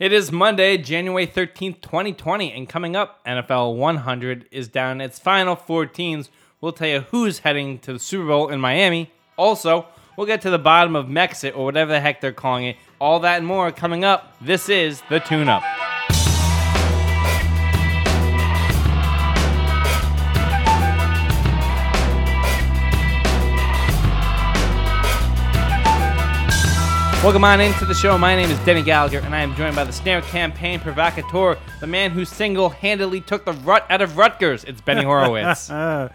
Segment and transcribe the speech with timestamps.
[0.00, 5.54] It is Monday, January 13th, 2020, and coming up, NFL 100 is down its final
[5.54, 6.30] four teams.
[6.60, 9.12] We'll tell you who's heading to the Super Bowl in Miami.
[9.36, 9.86] Also,
[10.16, 12.76] we'll get to the bottom of Megxit or whatever the heck they're calling it.
[13.00, 14.36] All that and more coming up.
[14.40, 15.62] This is the Tune Up.
[27.24, 28.18] Welcome on into the show.
[28.18, 31.86] My name is Denny Gallagher, and I am joined by the Snare Campaign Provocateur, the
[31.86, 34.62] man who single handedly took the rut out of Rutgers.
[34.64, 35.70] It's Benny Horowitz.
[35.70, 36.12] Uh,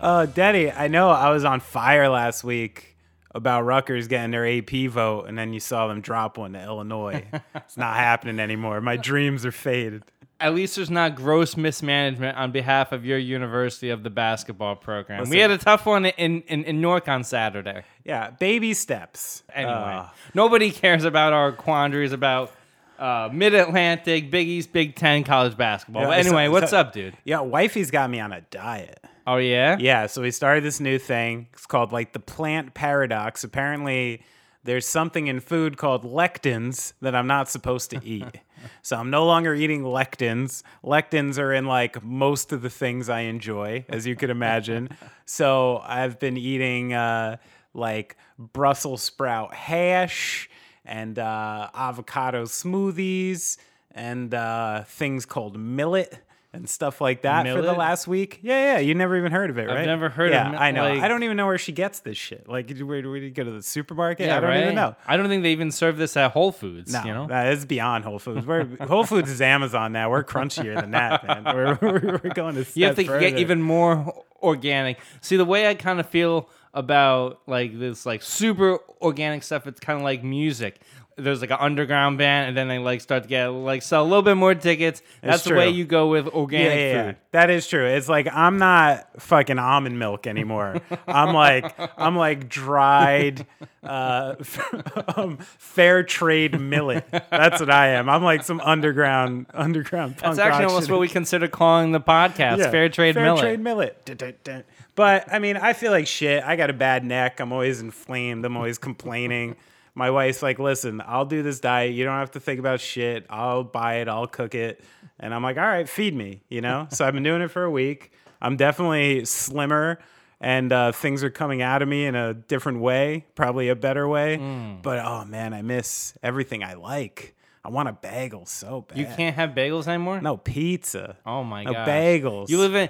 [0.00, 2.96] uh, Denny, I know I was on fire last week
[3.34, 7.26] about Rutgers getting their AP vote, and then you saw them drop one to Illinois.
[7.56, 8.80] it's not happening anymore.
[8.80, 10.04] My dreams are faded.
[10.38, 15.28] At least there's not gross mismanagement on behalf of your university of the basketball program.
[15.30, 17.84] we had a tough one in, in, in Newark on Saturday.
[18.04, 19.42] Yeah, baby steps.
[19.54, 22.52] Anyway, Uh, nobody cares about our quandaries about
[22.98, 26.02] uh, Mid Atlantic, Big East, Big Ten college basketball.
[26.02, 27.16] Yeah, but anyway, so- what's so- up, dude?
[27.24, 29.00] yeah, wifey's got me on a diet.
[29.26, 29.76] Oh, yeah?
[29.80, 31.48] Yeah, so we started this new thing.
[31.54, 33.42] It's called like the plant paradox.
[33.42, 34.22] Apparently,
[34.64, 38.24] there's something in food called lectins that I'm not supposed to eat.
[38.82, 40.62] so I'm no longer eating lectins.
[40.84, 44.90] Lectins are in like most of the things I enjoy, as you could imagine.
[45.24, 47.36] so I've been eating uh,
[47.74, 50.48] like Brussels sprout hash
[50.84, 53.58] and uh, avocado smoothies
[53.92, 56.22] and uh, things called millet.
[56.56, 58.40] And stuff like that for the last week.
[58.42, 58.78] Yeah, yeah.
[58.80, 59.78] You never even heard of it, right?
[59.78, 60.56] I've never heard of it.
[60.56, 60.82] I know.
[60.88, 62.48] like- I don't even know where she gets this shit.
[62.48, 64.26] Like, where, do you go to the supermarket?
[64.26, 64.62] Yeah, I don't right?
[64.62, 64.96] even know.
[65.06, 66.92] I don't think they even serve this at Whole Foods.
[66.92, 68.46] No, you know, that is beyond Whole Foods.
[68.46, 70.10] We're, Whole Foods is Amazon now.
[70.10, 71.44] We're crunchier than that, man.
[71.56, 72.66] We're, we're, we're going to.
[72.74, 74.98] You have to get even more organic.
[75.20, 79.80] See, the way I kind of feel about like this, like super organic stuff, it's
[79.80, 80.80] kind of like music.
[81.18, 84.04] There's like an underground band, and then they like start to get like sell a
[84.04, 85.02] little bit more tickets.
[85.22, 87.06] That's the way you go with organic yeah, yeah.
[87.06, 87.16] food.
[87.32, 87.86] that is true.
[87.86, 90.82] It's like I'm not fucking almond milk anymore.
[91.08, 93.46] I'm like I'm like dried,
[93.82, 94.34] uh,
[95.16, 97.06] um, fair trade millet.
[97.10, 98.10] That's what I am.
[98.10, 100.16] I'm like some underground underground.
[100.16, 103.40] That's actually almost what we consider calling the podcast Yeah, Fair Trade Fair Millet.
[103.40, 104.54] Trade Millet.
[104.94, 106.42] But I mean, I feel like shit.
[106.44, 107.40] I got a bad neck.
[107.40, 108.44] I'm always inflamed.
[108.44, 109.56] I'm always complaining.
[109.96, 111.94] My wife's like, "Listen, I'll do this diet.
[111.94, 113.26] You don't have to think about shit.
[113.30, 114.08] I'll buy it.
[114.08, 114.84] I'll cook it."
[115.18, 116.86] And I'm like, "All right, feed me." You know.
[116.90, 118.12] so I've been doing it for a week.
[118.40, 119.98] I'm definitely slimmer,
[120.38, 124.06] and uh, things are coming out of me in a different way, probably a better
[124.06, 124.36] way.
[124.36, 124.82] Mm.
[124.82, 127.34] But oh man, I miss everything I like.
[127.64, 128.96] I want a bagel so bad.
[128.98, 130.20] You can't have bagels anymore.
[130.20, 131.16] No pizza.
[131.26, 131.88] Oh my no god.
[131.88, 132.48] bagels.
[132.48, 132.88] You live in.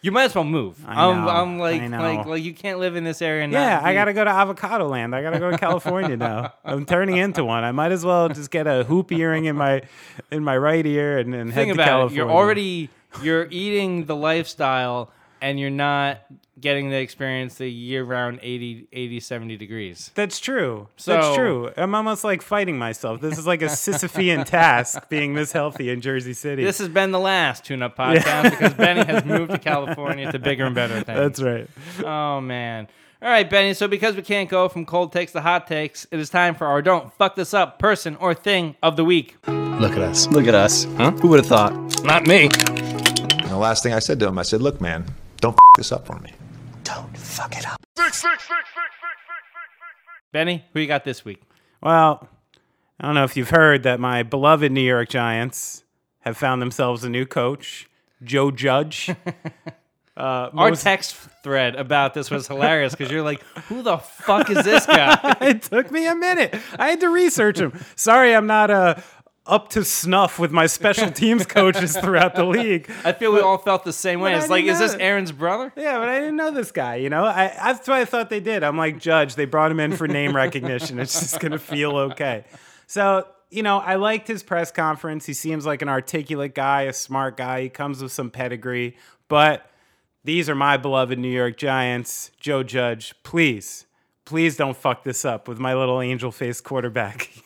[0.00, 0.82] You might as well move.
[0.86, 2.00] I I'm, know, I'm like, I know.
[2.00, 3.44] like, like you can't live in this area.
[3.44, 5.14] And Yeah, not I be- gotta go to Avocado Land.
[5.14, 6.54] I gotta go to California now.
[6.64, 7.62] I'm turning into one.
[7.62, 9.82] I might as well just get a hoop earring in my
[10.30, 12.22] in my right ear and, and head Think to about California.
[12.22, 12.26] it.
[12.26, 12.90] You're already
[13.22, 15.10] you're eating the lifestyle,
[15.46, 16.18] and you're not
[16.58, 20.10] getting the experience the year-round 80, 80 70 degrees.
[20.14, 20.88] That's true.
[20.96, 21.70] So- That's true.
[21.76, 23.20] I'm almost like fighting myself.
[23.20, 26.64] This is like a Sisyphean task being this healthy in Jersey City.
[26.64, 30.38] This has been the last Tune Up podcast because Benny has moved to California to
[30.38, 31.06] bigger and better things.
[31.18, 31.68] That's right.
[32.04, 32.88] Oh man.
[33.22, 33.74] All right, Benny.
[33.74, 36.66] So because we can't go from cold takes to hot takes, it is time for
[36.66, 39.36] our don't fuck this up person or thing of the week.
[39.46, 40.26] Look at us.
[40.28, 40.84] Look at us.
[40.96, 41.12] Huh?
[41.12, 41.72] Who would have thought?
[42.04, 42.48] Not me.
[42.48, 45.04] And the last thing I said to him, I said, "Look, man,
[45.40, 46.32] don't f- this up for me."
[46.84, 47.80] Don't fuck it up.
[50.32, 51.40] Benny, who you got this week?
[51.82, 52.28] Well,
[53.00, 55.84] I don't know if you've heard that my beloved New York Giants
[56.20, 57.88] have found themselves a new coach,
[58.22, 59.10] Joe Judge.
[60.18, 64.48] Uh, Our most- text thread about this was hilarious because you're like, who the fuck
[64.48, 65.36] is this guy?
[65.42, 66.54] it took me a minute.
[66.78, 67.78] I had to research him.
[67.96, 68.94] Sorry, I'm not uh,
[69.46, 72.90] up to snuff with my special teams coaches throughout the league.
[73.04, 74.32] I feel we all felt the same way.
[74.32, 75.72] but It's like, is this Aaron's brother?
[75.76, 76.96] Yeah, but I didn't know this guy.
[76.96, 78.62] You know, I, that's what I thought they did.
[78.62, 80.98] I'm like, Judge, they brought him in for name recognition.
[80.98, 82.44] It's just gonna feel okay.
[82.86, 83.28] So.
[83.48, 85.24] You know, I liked his press conference.
[85.24, 87.62] He seems like an articulate guy, a smart guy.
[87.62, 88.96] He comes with some pedigree.
[89.28, 89.70] But
[90.24, 92.32] these are my beloved New York Giants.
[92.40, 93.86] Joe Judge, please,
[94.24, 97.30] please don't fuck this up with my little angel face quarterback.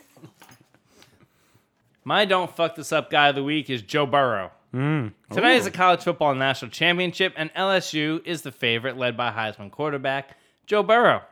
[2.10, 4.50] My don't fuck this up guy of the week is Joe Burrow.
[4.74, 5.12] Mm.
[5.30, 9.70] Tonight is the college football national championship, and LSU is the favorite, led by Heisman
[9.70, 10.36] quarterback
[10.66, 11.22] Joe Burrow.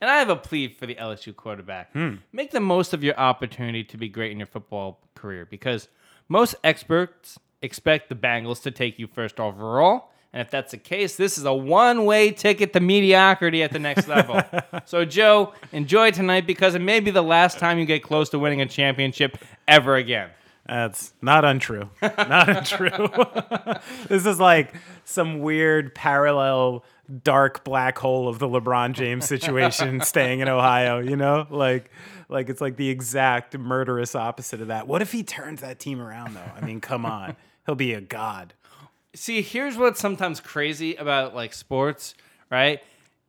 [0.00, 2.18] And I have a plea for the LSU quarterback: hmm.
[2.32, 5.88] make the most of your opportunity to be great in your football career, because
[6.28, 11.16] most experts expect the Bengals to take you first overall, and if that's the case,
[11.16, 14.40] this is a one way ticket to mediocrity at the next level.
[14.84, 18.38] so, Joe, enjoy tonight because it may be the last time you get close to
[18.38, 19.36] winning a championship
[19.66, 20.30] ever again.
[20.64, 21.90] That's not untrue.
[22.00, 23.08] Not untrue.
[24.08, 26.84] this is like some weird parallel
[27.24, 31.48] dark black hole of the LeBron James situation staying in Ohio, you know?
[31.50, 31.90] Like
[32.28, 34.86] like it's like the exact murderous opposite of that.
[34.86, 36.52] What if he turns that team around though?
[36.56, 37.34] I mean, come on.
[37.66, 38.54] He'll be a god.
[39.18, 42.14] See, here's what's sometimes crazy about like sports,
[42.50, 42.80] right?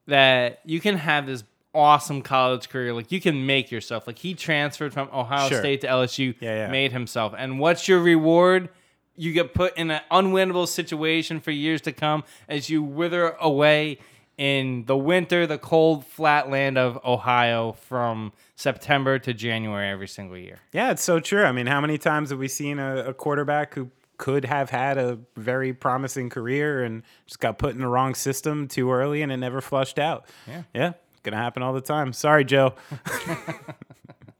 [0.07, 1.44] That you can have this
[1.74, 2.94] awesome college career.
[2.94, 4.07] Like you can make yourself.
[4.07, 5.59] Like he transferred from Ohio Sure.
[5.59, 6.71] State to LSU, Yeah, yeah.
[6.71, 7.33] made himself.
[7.38, 8.69] And what's your reward?
[9.15, 14.00] You get put in an unwinnable situation for years to come as you wither away
[14.38, 20.38] in the winter, the cold, flat land of Ohio from September to January every single
[20.38, 20.59] year.
[20.71, 21.44] Yeah, it's so true.
[21.44, 23.89] I mean, how many times have we seen a, a quarterback who
[24.19, 28.68] could have had a very promising career and just got put in the wrong system
[28.68, 30.27] too early and it never flushed out?
[30.48, 30.63] Yeah.
[30.75, 30.94] Yeah.
[31.24, 32.13] Gonna happen all the time.
[32.13, 32.75] Sorry, Joe.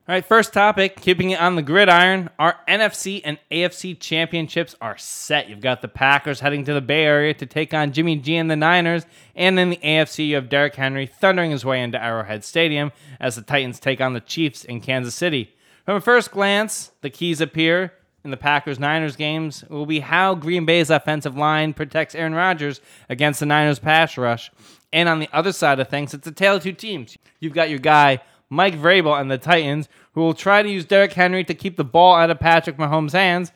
[0.10, 2.32] All right, first topic, keeping it on the gridiron.
[2.40, 5.50] Our NFC and AFC championships are set.
[5.50, 8.50] You've got the Packers heading to the Bay Area to take on Jimmy G and
[8.50, 9.06] the Niners.
[9.36, 13.36] And in the AFC, you have Derrick Henry thundering his way into Arrowhead Stadium as
[13.36, 15.56] the Titans take on the Chiefs in Kansas City.
[15.86, 17.94] From a first glance, the keys appear
[18.24, 22.82] in the Packers Niners games will be how Green Bay's offensive line protects Aaron Rodgers
[23.08, 24.52] against the Niners pass rush.
[24.92, 27.18] And on the other side of things, it's a tale of two teams.
[27.40, 28.20] You've got your guy,
[28.50, 31.84] Mike Vrabel and the Titans, who will try to use Derrick Henry to keep the
[31.84, 33.52] ball out of Patrick Mahomes' hands,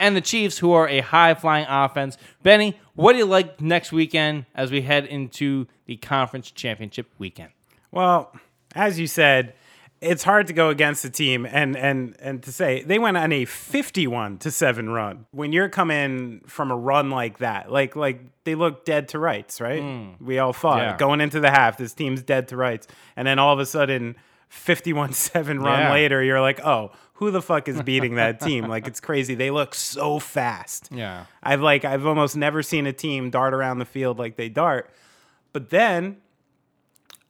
[0.00, 2.16] and the Chiefs, who are a high flying offense.
[2.42, 7.50] Benny, what do you like next weekend as we head into the conference championship weekend?
[7.90, 8.32] Well,
[8.74, 9.54] as you said,
[10.00, 13.32] it's hard to go against the team and and and to say they went on
[13.32, 15.26] a 51 to 7 run.
[15.32, 19.60] When you're coming from a run like that, like like they look dead to rights,
[19.60, 19.82] right?
[19.82, 20.24] Hmm.
[20.24, 20.96] We all thought Yeah.
[20.96, 22.86] going into the half this team's dead to rights.
[23.16, 24.14] And then all of a sudden
[24.50, 25.92] 51-7 run Yeah.
[25.92, 29.34] later, you're like, "Oh, who the fuck is beating that team?" Like it's crazy.
[29.34, 30.88] They look so fast.
[30.92, 31.24] Yeah.
[31.42, 34.90] I've like I've almost never seen a team dart around the field like they dart.
[35.52, 36.18] But then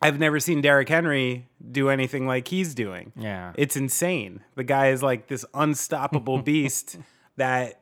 [0.01, 3.13] I've never seen Derrick Henry do anything like he's doing.
[3.17, 3.53] Yeah.
[3.57, 4.41] It's insane.
[4.55, 6.99] The guy is like this unstoppable beast
[7.37, 7.81] that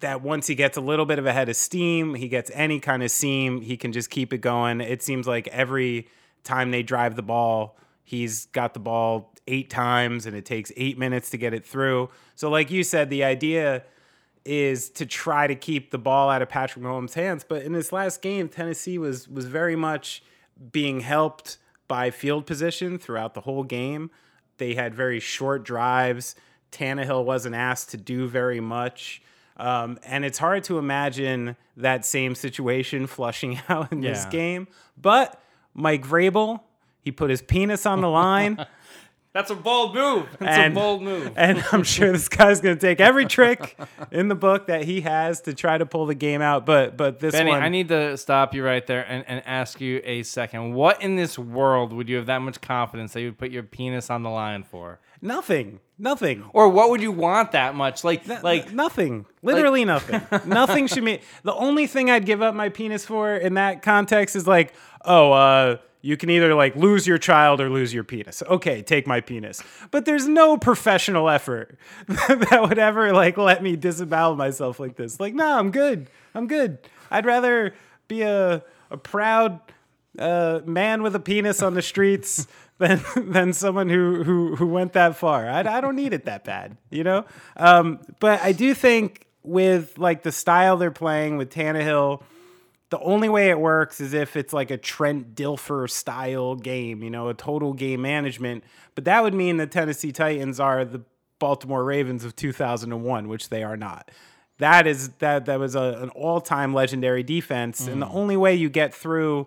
[0.00, 2.78] that once he gets a little bit of a head of steam, he gets any
[2.78, 4.82] kind of seam, he can just keep it going.
[4.82, 6.08] It seems like every
[6.44, 10.98] time they drive the ball, he's got the ball 8 times and it takes 8
[10.98, 12.10] minutes to get it through.
[12.34, 13.84] So like you said, the idea
[14.44, 17.44] is to try to keep the ball out of Patrick Mahomes' hands.
[17.46, 20.22] But in this last game, Tennessee was was very much
[20.72, 21.58] being helped
[21.88, 24.10] by field position throughout the whole game.
[24.58, 26.34] They had very short drives.
[26.72, 29.22] Tannehill wasn't asked to do very much.
[29.56, 34.68] Um, and it's hard to imagine that same situation flushing out in this game.
[35.00, 35.40] But
[35.74, 36.60] Mike Vrabel,
[37.00, 38.64] he put his penis on the line.
[39.36, 40.26] That's a bold move.
[40.38, 41.32] That's And- a bold move.
[41.36, 43.78] And I'm sure this guy's going to take every trick
[44.10, 46.64] in the book that he has to try to pull the game out.
[46.64, 49.78] But but this Benny, one, I need to stop you right there and, and ask
[49.78, 50.72] you a second.
[50.72, 53.62] What in this world would you have that much confidence that you would put your
[53.62, 55.00] penis on the line for?
[55.20, 58.04] nothing, nothing, Or what would you want that much?
[58.04, 60.20] Like, like like nothing, literally nothing.
[60.46, 61.20] nothing should be.
[61.42, 65.32] The only thing I'd give up my penis for in that context is like, oh,
[65.32, 68.42] uh, you can either like lose your child or lose your penis.
[68.48, 69.62] Okay, take my penis.
[69.90, 71.76] But there's no professional effort
[72.06, 75.18] that would ever like let me disavow myself like this.
[75.18, 76.08] Like, no, I'm good.
[76.34, 76.78] I'm good.
[77.10, 77.74] I'd rather
[78.06, 79.60] be a a proud
[80.18, 82.46] uh, man with a penis on the streets
[82.78, 85.48] than than someone who who who went that far.
[85.48, 87.24] I, I don't need it that bad, you know.
[87.56, 92.22] Um, but I do think with like the style they're playing with Tannehill,
[92.90, 97.08] the only way it works is if it's like a Trent Dilfer style game, you
[97.08, 98.62] know, a total game management.
[98.94, 101.00] But that would mean the Tennessee Titans are the
[101.38, 104.10] Baltimore Ravens of 2001, which they are not.
[104.58, 108.68] That is that that was a, an all-time legendary defense, and the only way you
[108.68, 109.46] get through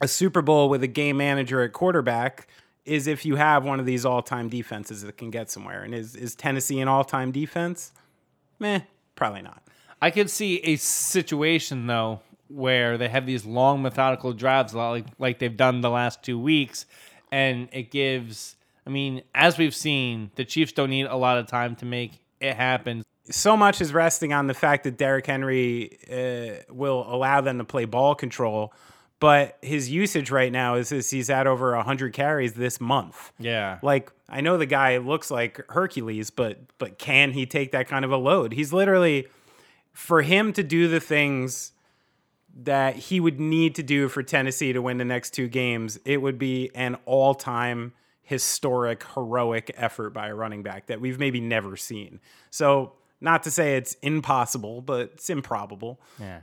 [0.00, 2.48] a Super Bowl with a game manager at quarterback
[2.84, 5.82] is if you have one of these all-time defenses that can get somewhere.
[5.82, 7.92] And is is Tennessee an all-time defense?
[8.58, 8.80] Meh,
[9.14, 9.62] probably not.
[10.00, 15.38] I could see a situation though where they have these long methodical drives like like
[15.38, 16.86] they've done the last two weeks,
[17.30, 18.56] and it gives.
[18.86, 22.20] I mean, as we've seen, the Chiefs don't need a lot of time to make
[22.40, 23.04] it happen.
[23.28, 27.64] so much is resting on the fact that Derrick Henry uh, will allow them to
[27.64, 28.72] play ball control,
[29.20, 33.32] but his usage right now is, is he's had over 100 carries this month.
[33.38, 33.78] Yeah.
[33.82, 38.04] Like I know the guy looks like Hercules, but but can he take that kind
[38.04, 38.52] of a load?
[38.52, 39.26] He's literally
[39.92, 41.72] for him to do the things
[42.62, 46.18] that he would need to do for Tennessee to win the next two games, it
[46.18, 51.40] would be an all time historic, heroic effort by a running back that we've maybe
[51.40, 52.20] never seen.
[52.50, 56.00] So, not to say it's impossible, but it's improbable.
[56.20, 56.40] Yeah.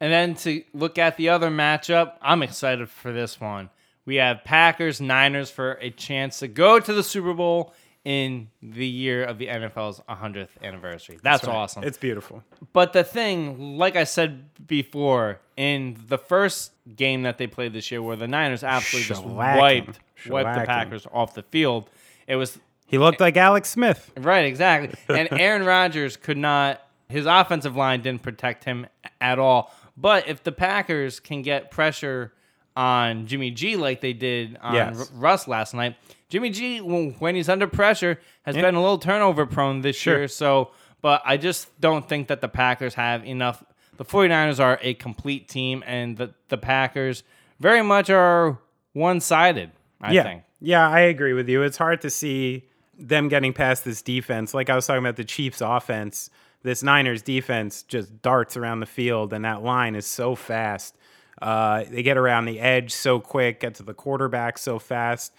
[0.00, 3.70] And then to look at the other matchup, I'm excited for this one.
[4.04, 7.74] We have Packers Niners for a chance to go to the Super Bowl
[8.04, 11.18] in the year of the NFL's 100th anniversary.
[11.22, 11.54] That's, Right.
[11.54, 11.82] awesome.
[11.84, 12.42] It's beautiful.
[12.72, 17.90] But the thing, like I said before, in the first game that they played this
[17.90, 21.90] year, where the Niners absolutely just wiped wiped the Packers off the field,
[22.26, 24.10] it was He looked like Alex Smith.
[24.16, 24.94] right exactly.
[25.14, 26.80] And Aaron Rodgers could not.
[27.10, 28.86] His offensive line didn't protect him
[29.20, 29.74] at all.
[30.00, 32.32] But if the Packers can get pressure
[32.76, 35.10] on Jimmy G like they did on Yes.
[35.12, 35.96] Russ last night,
[36.28, 40.18] Jimmy G, when he's under pressure, has been a little turnover prone this Sure.
[40.18, 40.28] year.
[40.28, 40.70] So,
[41.02, 43.64] but I just don't think that the Packers have enough.
[43.96, 47.24] The 49ers are a complete team, and the, the Packers
[47.58, 48.58] very much are
[48.92, 50.22] one sided, I yeah.
[50.22, 50.42] think.
[50.60, 51.62] Yeah, I agree with you.
[51.62, 54.54] It's hard to see them getting past this defense.
[54.54, 56.30] Like I was talking about the Chiefs offense,
[56.62, 60.96] this Niners defense just darts around the field, and that line is so fast.
[61.40, 65.32] Uh, they get around the edge so quick, get to the quarterback so fast.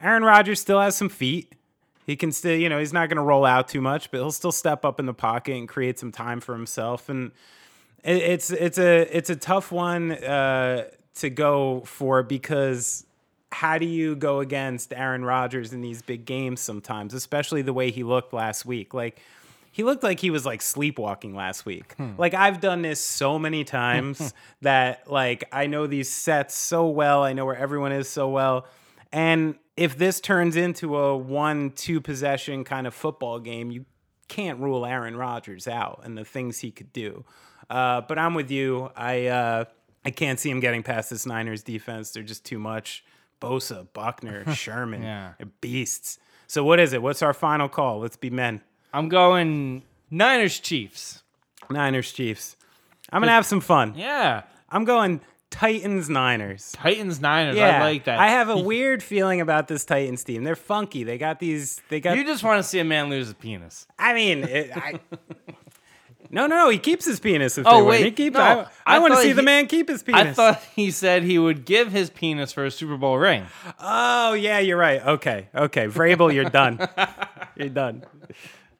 [0.00, 1.54] Aaron Rodgers still has some feet.
[2.06, 4.30] He can still, you know, he's not going to roll out too much, but he'll
[4.30, 7.08] still step up in the pocket and create some time for himself.
[7.08, 7.32] And
[8.04, 10.84] it, it's it's a it's a tough one uh,
[11.16, 13.06] to go for because
[13.50, 17.90] how do you go against Aaron Rodgers in these big games sometimes, especially the way
[17.90, 18.92] he looked last week?
[18.92, 19.20] Like
[19.74, 21.96] he looked like he was like sleepwalking last week.
[22.16, 27.24] Like I've done this so many times that like I know these sets so well.
[27.24, 28.66] I know where everyone is so well.
[29.12, 33.84] And if this turns into a one two possession kind of football game, you
[34.28, 37.24] can't rule Aaron Rodgers out and the things he could do.
[37.68, 38.90] Uh, but I'm with you.
[38.96, 39.64] I uh,
[40.04, 42.12] I can't see him getting past this Niners defense.
[42.12, 43.04] They're just too much.
[43.40, 45.32] Bosa, Buckner, Sherman, Yeah.
[45.60, 46.20] beasts.
[46.46, 47.02] So what is it?
[47.02, 47.98] What's our final call?
[47.98, 48.60] Let's be men.
[48.94, 51.22] I'm going Niners Chiefs.
[51.68, 52.56] Niners, Chiefs.
[53.12, 53.94] I'm gonna have some fun.
[53.96, 54.42] Yeah.
[54.70, 55.20] I'm going
[55.50, 56.72] Titans, Niners.
[56.72, 57.56] Titans Niners.
[57.56, 58.18] Yeah, I like that.
[58.18, 60.44] I have a weird feeling about this Titans team.
[60.44, 61.04] They're funky.
[61.04, 61.80] They got these.
[61.88, 62.16] They got.
[62.16, 63.86] You just want to see a man lose a penis.
[63.98, 65.00] I mean, it, I.
[66.30, 66.68] No, no, no.
[66.68, 67.58] He keeps his penis.
[67.58, 67.88] If Oh, they win.
[67.90, 68.34] wait, he keeps.
[68.34, 68.40] no.
[68.42, 68.54] I,
[68.94, 70.20] I, I want to see the man keep his penis.
[70.20, 73.46] I thought he said he would give his penis for a Super Bowl ring.
[73.78, 75.00] Oh yeah, you're right.
[75.00, 75.86] Okay, okay.
[75.86, 76.80] Vrabel, you're done.
[77.56, 78.04] you're done.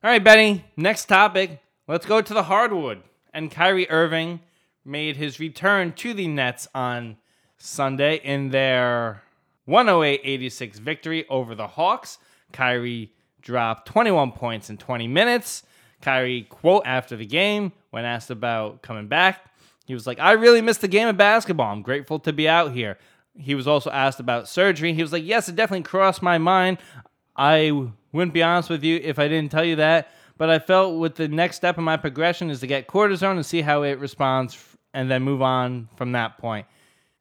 [0.04, 0.62] All right, Benny.
[0.76, 1.62] Next topic.
[1.88, 3.02] Let's go to the hardwood.
[3.32, 4.40] And Kyrie Irving
[4.84, 7.16] made his return to the Nets on
[7.56, 9.22] Sunday in their
[9.66, 12.18] 108-86 victory over the Hawks.
[12.52, 15.62] Kyrie dropped 21 points in 20 minutes.
[16.02, 19.46] Kyrie quote after the game when asked about coming back,
[19.86, 21.72] he was like, "I really missed the game of basketball.
[21.72, 22.98] I'm grateful to be out here."
[23.38, 24.92] He was also asked about surgery.
[24.92, 26.76] He was like, "Yes, it definitely crossed my mind.
[27.34, 30.98] I wouldn't be honest with you if I didn't tell you that, but I felt
[30.98, 33.98] with the next step in my progression is to get cortisone and see how it
[33.98, 34.56] responds
[34.94, 36.66] and then move on from that point.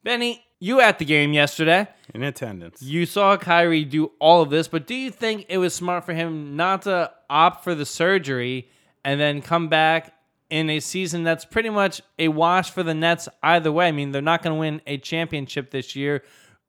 [0.02, 1.88] Benny, you at the game yesterday.
[2.14, 2.80] In attendance.
[2.80, 6.14] You saw Kyrie do all of this, but do you think it was smart for
[6.14, 8.68] him not to opt for the surgery
[9.04, 10.14] and then come back
[10.50, 13.88] in a season that's pretty much a wash for the Nets either way?
[13.88, 16.22] I mean, they're not going to win a championship this year.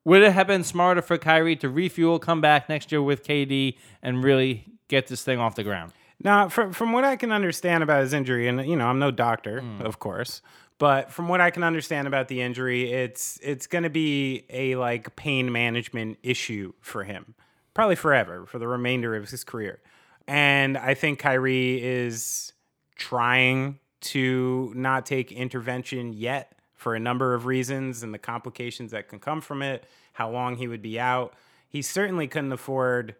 [0.06, 3.76] Would it have been smarter for Kyrie to refuel, come back next year with KD,
[4.04, 5.92] and really get this thing off the ground?
[6.22, 9.10] Now, from from what I can understand about his injury, and you know, I'm no
[9.10, 9.80] doctor, mm.
[9.80, 10.42] of course,
[10.78, 14.76] but from what I can understand about the injury, it's it's going to be a
[14.76, 17.34] like pain management issue for him,
[17.74, 19.80] probably forever for the remainder of his career.
[20.28, 22.52] And I think Kyrie is
[22.94, 26.55] trying to not take intervention yet
[26.86, 30.54] for a number of reasons and the complications that can come from it, how long
[30.54, 31.34] he would be out.
[31.68, 33.16] He certainly couldn't afford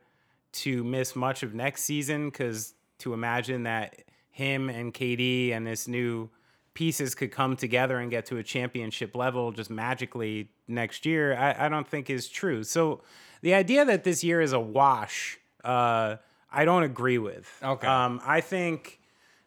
[0.52, 5.88] to miss much of next season because to imagine that him and KD and this
[5.88, 6.30] new
[6.74, 11.66] pieces could come together and get to a championship level just magically next year, I,
[11.66, 12.62] I don't think is true.
[12.62, 13.02] So
[13.40, 16.18] the idea that this year is a wash, uh,
[16.52, 17.52] I don't agree with.
[17.64, 17.88] Okay.
[17.88, 19.00] Um, I think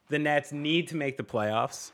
[0.10, 1.92] the Nets need to make the playoffs.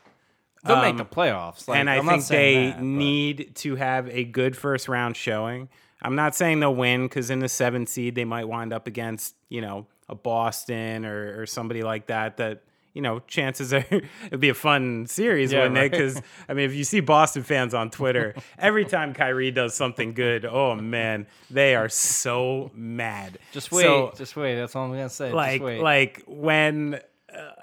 [0.66, 1.68] They'll make the playoffs.
[1.68, 5.16] Like, Um, and I I'm think they that, need to have a good first round
[5.16, 5.68] showing.
[6.02, 9.34] I'm not saying they'll win because in the seventh seed they might wind up against
[9.48, 12.36] you know a Boston or, or somebody like that.
[12.36, 13.84] That you know chances are
[14.26, 15.90] it'd be a fun series, Yeah, wouldn't it?
[15.90, 20.14] Because I mean, if you see Boston fans on Twitter, every time Kyrie does something
[20.14, 23.38] good, oh man, they are so mad.
[23.52, 23.82] Just wait.
[23.82, 24.54] So, just wait.
[24.56, 25.32] That's all I'm gonna say.
[25.32, 25.80] like just wait.
[25.82, 27.00] like when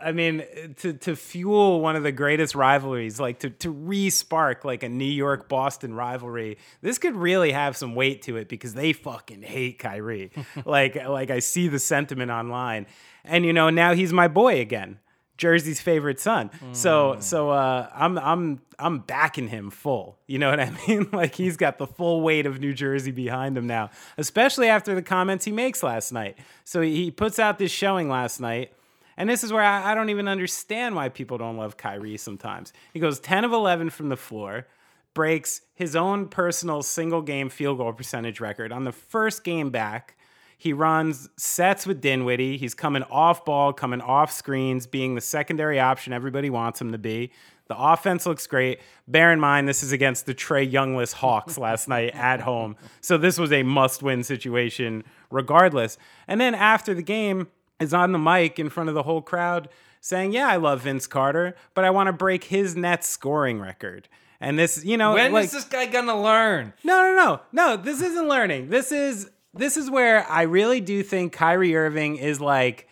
[0.02, 0.44] I mean,
[0.78, 5.06] to to fuel one of the greatest rivalries, like to to re-spark like a New
[5.06, 9.80] York Boston rivalry, this could really have some weight to it because they fucking hate
[9.80, 10.32] Kyrie.
[10.66, 12.86] like like I see the sentiment online,
[13.24, 15.00] and you know now he's my boy again.
[15.38, 16.52] Jersey's favorite son.
[16.74, 20.20] So so uh, I'm I'm I'm backing him full.
[20.28, 21.10] You know what I mean?
[21.12, 25.02] Like he's got the full weight of New Jersey behind him now, especially after the
[25.02, 26.38] comments he makes last night.
[26.64, 28.74] So he puts out this showing last night.
[29.18, 32.74] And this is where I, I don't even understand why people don't love Kyrie sometimes.
[32.94, 34.68] He goes 10 of 11 from the floor,
[35.14, 40.18] breaks his own personal single game field goal percentage record on the first game back.
[40.58, 42.58] He runs sets with Dinwiddie.
[42.58, 46.98] He's coming off ball, coming off screens, being the secondary option everybody wants him to
[46.98, 47.32] be.
[47.68, 48.80] The offense looks great.
[49.08, 52.76] Bear in mind, this is against the Trey Youngless Hawks last night at home.
[53.02, 55.98] So this was a must win situation regardless.
[56.28, 57.48] And then after the game,
[57.80, 59.70] is on the mic in front of the whole crowd
[60.02, 64.08] saying, Yeah, I love Vince Carter, but I want to break his net scoring record.
[64.40, 66.74] And this, you know, When is like, this guy gonna learn?
[66.84, 67.78] no, no, no, no.
[67.78, 68.70] This isn't learning.
[68.70, 72.88] This is this is where I really do think Kyrie Irving is like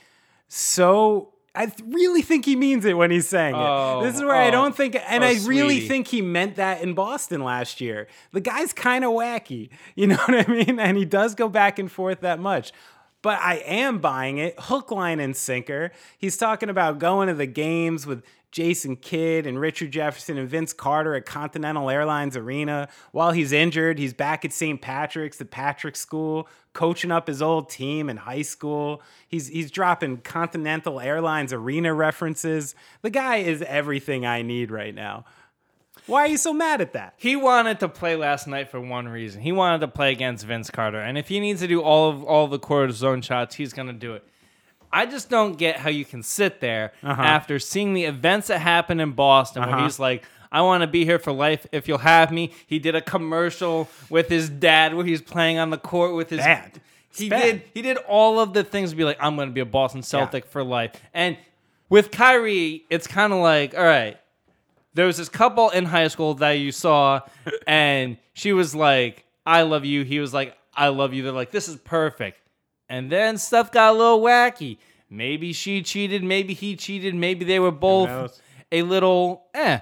[0.47, 1.29] so.
[1.53, 4.05] I really think he means it when he's saying Oh, it.
[4.05, 5.87] This is where I oh, don't think, and oh, I really sweetie.
[5.89, 8.07] think he meant that in Boston last year.
[8.31, 10.79] The guy's kind of wacky, you know what I mean?
[10.79, 12.71] And he does go back and forth that much.
[13.21, 15.91] But I am buying it hook, line, and sinker.
[16.17, 20.73] He's talking about going to the games with Jason Kidd and Richard Jefferson and Vince
[20.73, 22.89] Carter at Continental Airlines Arena.
[23.11, 24.81] While he's injured, he's back at St.
[24.81, 29.01] Patrick's, the Patrick School, coaching up his old team in high school.
[29.27, 32.75] He's he's dropping Continental Airlines Arena references.
[33.01, 35.25] The guy is everything I need right now.
[36.07, 37.13] Why are you so mad at that?
[37.17, 39.41] He wanted to play last night for one reason.
[39.41, 42.23] He wanted to play against Vince Carter, and if he needs to do all of
[42.23, 44.23] all the the zone shots, he's gonna do it.
[44.91, 48.99] I just don't get how you can sit there after seeing the events that happened
[48.99, 49.83] in Boston, where Uh-huh.
[49.83, 52.95] he's like, "I want to be here for life if you'll have me." He did
[52.95, 56.81] a commercial with his dad where he's playing on the court with his dad.
[57.13, 57.41] He bad.
[57.41, 57.61] did.
[57.73, 60.01] He did all of the things to be like, "I'm going to be a Boston
[60.03, 61.37] Celtic for life." And
[61.89, 64.17] with Kyrie, it's kind of like, all right,
[64.93, 67.21] there was this couple in high school that you saw,
[67.65, 70.03] and she was like, I love you.
[70.03, 71.23] He was like, I love you.
[71.23, 72.39] They're like, this is perfect.
[72.89, 74.77] And then stuff got a little wacky.
[75.09, 76.23] Maybe she cheated.
[76.23, 77.15] Maybe he cheated.
[77.15, 79.79] Maybe they were both a little eh.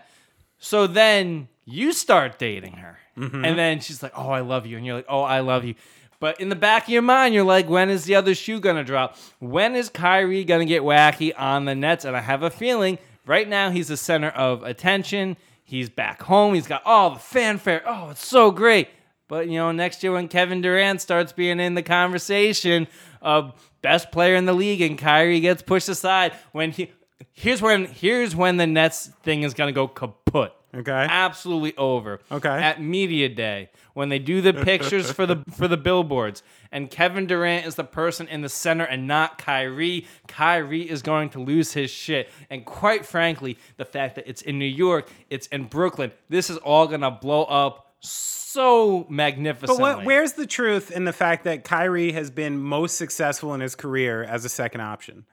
[0.57, 2.97] So then you start dating her.
[3.17, 3.45] Mm-hmm.
[3.45, 4.77] And then she's like, oh, I love you.
[4.77, 5.75] And you're like, oh, I love you.
[6.19, 8.75] But in the back of your mind, you're like, when is the other shoe going
[8.75, 9.17] to drop?
[9.39, 12.05] When is Kyrie going to get wacky on the Nets?
[12.05, 12.97] And I have a feeling
[13.29, 15.37] right now he's the center of attention.
[15.63, 16.55] He's back home.
[16.55, 17.83] He's got all the fanfare.
[17.85, 18.89] Oh, it's so great.
[19.27, 22.87] But, you know, next year when Kevin Durant starts being in the conversation
[23.21, 26.91] of best player in the league and Kyrie gets pushed aside, when he.
[27.31, 30.51] Here's when here's when the Nets thing is gonna go kaput.
[30.75, 30.91] Okay.
[30.91, 32.19] Absolutely over.
[32.31, 32.47] Okay.
[32.49, 37.25] At media day, when they do the pictures for the for the billboards, and Kevin
[37.25, 41.73] Durant is the person in the center and not Kyrie, Kyrie is going to lose
[41.73, 42.29] his shit.
[42.49, 46.57] And quite frankly, the fact that it's in New York, it's in Brooklyn, this is
[46.57, 49.81] all gonna blow up so But magnificently.
[49.81, 53.75] what, where's the truth in the fact that Kyrie has been most successful in his
[53.75, 55.25] career as a second option?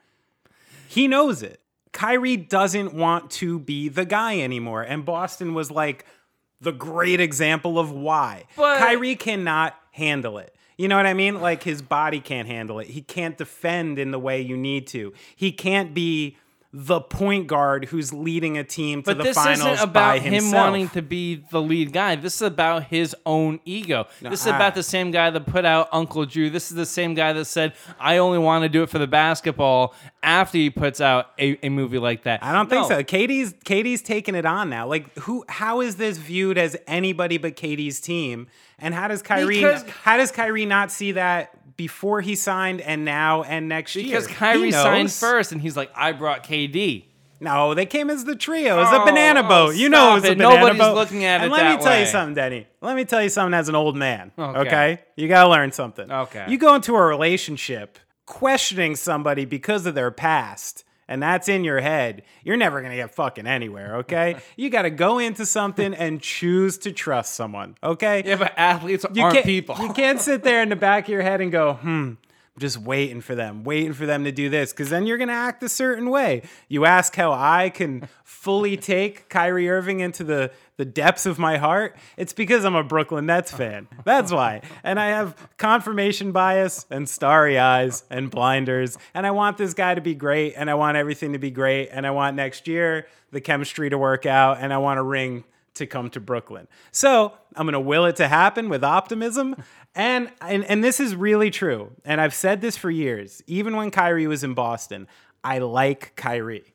[0.87, 1.61] He knows it.
[1.97, 4.83] Kyrie doesn't want to be the guy anymore.
[4.83, 6.05] And Boston was like
[6.61, 8.43] the great example of why.
[8.55, 10.53] But- Kyrie cannot handle it.
[10.77, 11.41] You know what I mean?
[11.41, 12.85] Like his body can't handle it.
[12.85, 15.11] He can't defend in the way you need to.
[15.35, 16.37] He can't be
[16.73, 20.19] the point guard who's leading a team to But the this finals isn't by about
[20.27, 22.15] him wanting to be the lead guy.
[22.15, 24.05] This is about his own ego.
[24.21, 26.49] this is I- about the same guy that put out Uncle Drew.
[26.49, 29.07] This is the same guy that said, "I only want to do it for the
[29.07, 32.97] basketball." After he puts out a, a movie like that, I don't think No.
[32.97, 33.03] so.
[33.03, 34.85] KD's KD's taking it on now.
[34.87, 38.47] Like who how is this viewed as anybody but KD's team?
[38.77, 43.05] And how does Kyrie Because- how does Kyrie not see that before he signed and
[43.05, 44.35] now and next Because year?
[44.35, 47.05] Kyrie He signed first, and he's like, "I brought KD."
[47.39, 48.77] No, they came as the trio.
[48.77, 49.75] It was a Oh, banana oh, boat.
[49.75, 50.37] You know it was a it.
[50.39, 50.95] banana Nobody's boat.
[50.95, 52.65] looking at and it let that me tell you something, Denny.
[52.81, 54.31] Let me tell you something as an old man.
[54.39, 54.59] Okay.
[54.61, 54.99] Okay.
[55.15, 56.11] You gotta learn something.
[56.11, 56.45] Okay.
[56.49, 60.83] You go into a relationship questioning somebody because of their past.
[61.07, 62.23] And that's in your head.
[62.43, 64.37] You're never gonna get fucking anywhere, okay?
[64.57, 68.23] you gotta go into something and choose to trust someone, okay?
[68.25, 69.77] Yeah, but athletes you aren't people.
[69.79, 72.13] You can't sit there in the back of your head and go, hmm,
[72.59, 75.63] just waiting for them, waiting for them to do this, because then you're gonna act
[75.63, 76.41] a certain way.
[76.67, 81.57] You ask how I can fully take Kyrie Irving into the the depths of my
[81.57, 81.97] heart.
[82.17, 83.87] It's because I'm a Brooklyn Nets fan.
[84.05, 84.61] That's why.
[84.83, 88.97] And I have confirmation bias and starry eyes and blinders.
[89.15, 90.53] And I want this guy to be great.
[90.55, 91.89] And I want everything to be great.
[91.91, 94.59] And I want next year the chemistry to work out.
[94.59, 95.43] And I want a ring
[95.73, 96.67] to come to Brooklyn.
[96.91, 99.55] So I'm going to will it to happen with optimism.
[99.95, 101.91] And, and and this is really true.
[102.05, 103.41] And I've said this for years.
[103.47, 105.07] Even when Kyrie was in Boston,
[105.43, 106.73] I like Kyrie.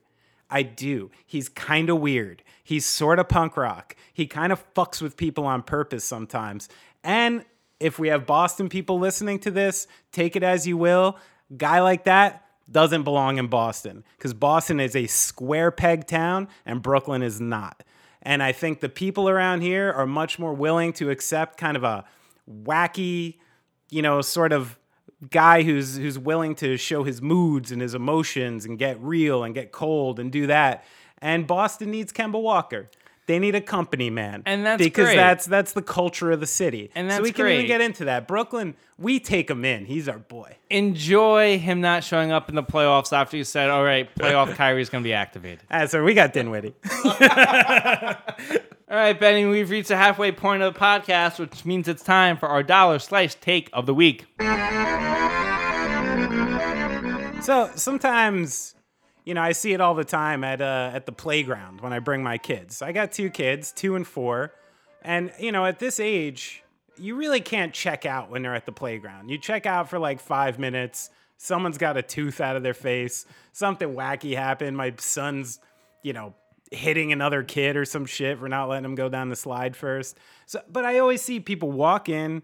[0.50, 1.10] I do.
[1.26, 2.42] He's kind of weird.
[2.62, 3.96] He's sort of punk rock.
[4.12, 6.68] He kind of fucks with people on purpose sometimes.
[7.02, 7.44] And
[7.80, 11.16] if we have Boston people listening to this, take it as you will.
[11.56, 16.82] Guy like that doesn't belong in Boston because Boston is a square peg town and
[16.82, 17.82] Brooklyn is not.
[18.22, 21.82] And I think the people around here are much more willing to accept kind of
[21.82, 22.04] a
[22.48, 23.38] wacky,
[23.90, 24.78] you know, sort of
[25.30, 29.54] guy who's who's willing to show his moods and his emotions and get real and
[29.54, 30.84] get cold and do that.
[31.18, 32.90] And Boston needs Kemba Walker.
[33.26, 35.16] They need a company man, And that's because great.
[35.16, 36.90] that's that's the culture of the city.
[36.94, 38.26] And that's so we can even get into that.
[38.26, 39.84] Brooklyn, we take him in.
[39.86, 40.56] He's our boy.
[40.70, 44.88] Enjoy him not showing up in the playoffs after you said, all right, playoff Kyrie's
[44.88, 45.60] going to be activated.
[45.70, 46.74] Ah, so we got Dinwiddie.
[48.90, 52.36] All right, Benny, we've reached the halfway point of the podcast, which means it's time
[52.36, 54.26] for our dollar slice take of the week.
[57.42, 58.74] So sometimes,
[59.24, 61.98] you know, I see it all the time at uh, at the playground when I
[61.98, 62.82] bring my kids.
[62.82, 64.52] I got two kids, two and four,
[65.02, 66.62] and you know, at this age,
[66.98, 69.28] you really can't check out when they're at the playground.
[69.28, 71.10] You check out for like five minutes.
[71.36, 73.26] Someone's got a tooth out of their face.
[73.52, 74.76] Something wacky happened.
[74.76, 75.58] My son's,
[76.02, 76.34] you know,
[76.70, 80.16] hitting another kid or some shit for not letting him go down the slide first.
[80.46, 82.42] So, but I always see people walk in,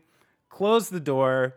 [0.49, 1.55] close the door,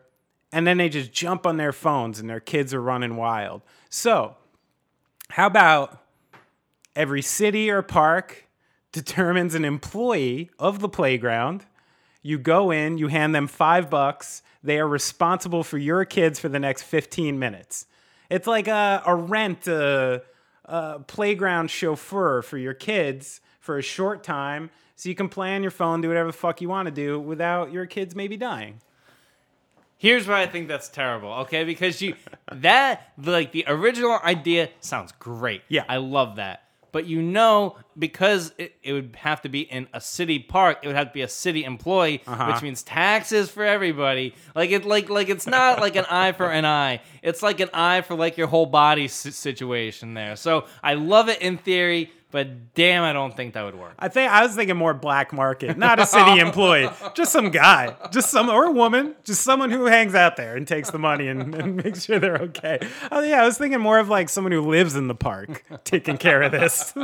[0.52, 3.62] and then they just jump on their phones and their kids are running wild.
[3.90, 4.36] So,
[5.32, 5.98] how about
[6.96, 8.48] every city or park
[8.92, 11.66] determines an employee of the playground?
[12.22, 14.44] You go in, you hand them five bucks.
[14.64, 17.88] They are responsible for your kids for the next 15 minutes.
[18.30, 20.24] It's like a, a rent a,
[20.66, 25.64] a playground chauffeur for your kids for a short time so you can play on
[25.64, 28.82] your phone, do whatever the fuck you want to do without your kids maybe dying.
[30.02, 31.64] Here's why I think that's terrible, okay?
[31.64, 32.16] Because you
[32.52, 35.62] that like the original idea sounds great.
[35.70, 35.84] Yeah.
[35.88, 36.64] I love that.
[36.92, 40.88] But you know, because it, it would have to be in a city park, it
[40.88, 42.52] would have to be a city employee, Uh-huh.
[42.52, 44.34] which means taxes for everybody.
[44.56, 47.02] Like it, like like it's not like an eye for an eye.
[47.22, 50.36] It's like an eye for like your whole body s- situation there.
[50.36, 53.94] So I love it in theory, but damn, I don't think that would work.
[54.00, 57.96] I think I was thinking more black market, not a city employee, just some guy,
[58.12, 61.28] just some or a woman, just someone who hangs out there and takes the money
[61.28, 62.80] and, and makes sure they're okay.
[63.12, 66.18] Oh yeah, I was thinking more of like someone who lives in the park taking
[66.18, 66.94] care of this.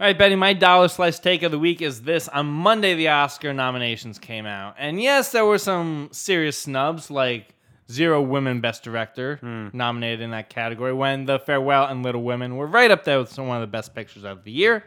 [0.00, 2.28] All right, Betty, my dollar slice take of the week is this.
[2.28, 4.76] On Monday, the Oscar nominations came out.
[4.78, 7.52] And yes, there were some serious snubs, like
[7.90, 9.68] zero women Best Director hmm.
[9.72, 13.32] nominated in that category, when The Farewell and Little Women were right up there with
[13.32, 14.84] some one of the best pictures of the year.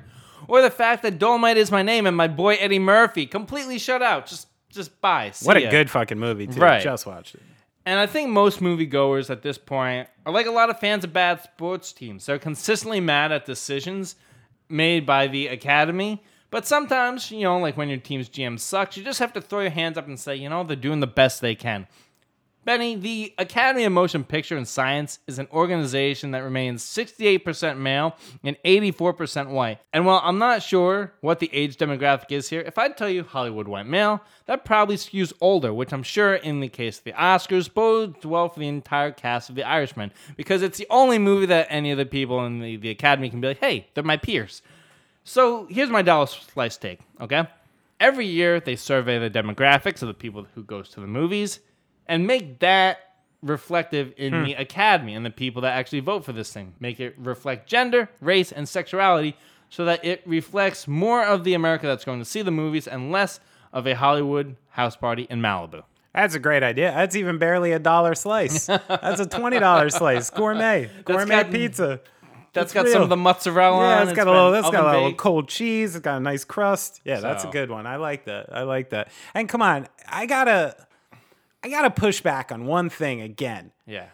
[0.48, 4.02] Or the fact that Dolemite is my name and my boy Eddie Murphy completely shut
[4.02, 4.26] out.
[4.26, 5.32] Just just bye.
[5.32, 5.70] See what a ya.
[5.70, 6.60] good fucking movie too.
[6.60, 6.82] Right.
[6.82, 7.42] Just watched it.
[7.86, 11.14] And I think most moviegoers at this point are like a lot of fans of
[11.14, 12.26] bad sports teams.
[12.26, 14.16] They're consistently mad at decisions
[14.70, 16.24] made by the academy.
[16.52, 19.62] But sometimes, you know, like when your team's GM sucks, you just have to throw
[19.62, 21.88] your hands up and say, you know, they're doing the best they can.
[22.64, 28.16] Benny, the Academy of Motion Picture and Science is an organization that remains 68% male
[28.44, 29.80] and 84% white.
[29.92, 33.24] And while I'm not sure what the age demographic is here, if I tell you
[33.24, 37.14] Hollywood white male, that probably skews older, which I'm sure in the case of the
[37.14, 41.48] Oscars bodes well for the entire cast of The Irishman, because it's the only movie
[41.48, 44.18] that any of the people in the, the Academy can be like, hey, they're my
[44.18, 44.62] peers.
[45.24, 47.48] So here's my dollar slice take, okay?
[48.00, 51.60] Every year they survey the demographics of the people who goes to the movies
[52.08, 53.00] and make that
[53.42, 54.44] reflective in hmm.
[54.44, 56.74] the academy and the people that actually vote for this thing.
[56.80, 59.36] Make it reflect gender, race, and sexuality
[59.70, 63.12] so that it reflects more of the America that's going to see the movies and
[63.12, 63.40] less
[63.74, 65.84] of a Hollywood house party in Malibu.
[66.14, 66.92] That's a great idea.
[66.92, 68.66] That's even barely a dollar slice.
[68.66, 70.30] That's a twenty dollar slice.
[70.30, 72.02] Gourmet, gourmet got- pizza.
[72.54, 74.52] That's It's got some of the mozzarella Yeah, on it's got a little.
[74.52, 75.96] That's got a little cold cheese.
[75.96, 77.00] It's got a nice crust.
[77.06, 77.88] Yeah, that's a good one.
[77.88, 78.54] I like that.
[78.54, 79.10] I like that.
[79.34, 80.76] And come on, I gotta,
[81.64, 83.72] I gotta push back on one thing again.
[83.86, 84.08] Yeah.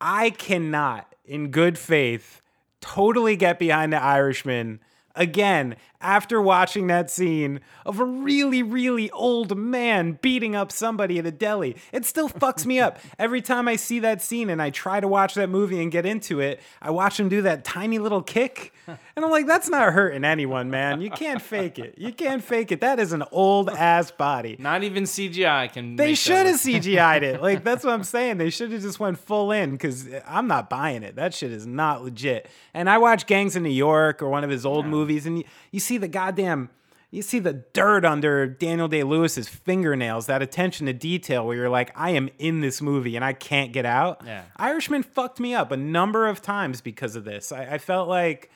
[0.00, 2.42] I cannot, in good faith,
[2.80, 4.80] totally get behind the Irishman
[5.16, 11.26] again after watching that scene of a really, really old man beating up somebody at
[11.26, 11.76] a deli.
[11.92, 12.98] It still fucks me up.
[13.18, 16.06] Every time I see that scene and I try to watch that movie and get
[16.06, 18.72] into it, I watch him do that tiny little kick.
[18.86, 21.00] And I'm like, that's not hurting anyone, man.
[21.00, 21.94] You can't fake it.
[21.96, 22.80] You can't fake it.
[22.82, 24.56] That is an old ass body.
[24.58, 25.96] Not even CGI can.
[25.96, 27.42] They should have CGI'd it.
[27.42, 28.38] Like that's what I'm saying.
[28.38, 31.16] They should have just went full in because I'm not buying it.
[31.16, 32.48] That shit is not legit.
[32.74, 35.44] And I watch Gangs in New York or one of his old movies, and you,
[35.70, 36.70] you see the goddamn.
[37.12, 41.70] You see the dirt under Daniel Day Lewis's fingernails, that attention to detail where you're
[41.70, 44.22] like, I am in this movie and I can't get out.
[44.26, 44.42] Yeah.
[44.56, 47.52] Irishman fucked me up a number of times because of this.
[47.52, 48.50] I, I felt like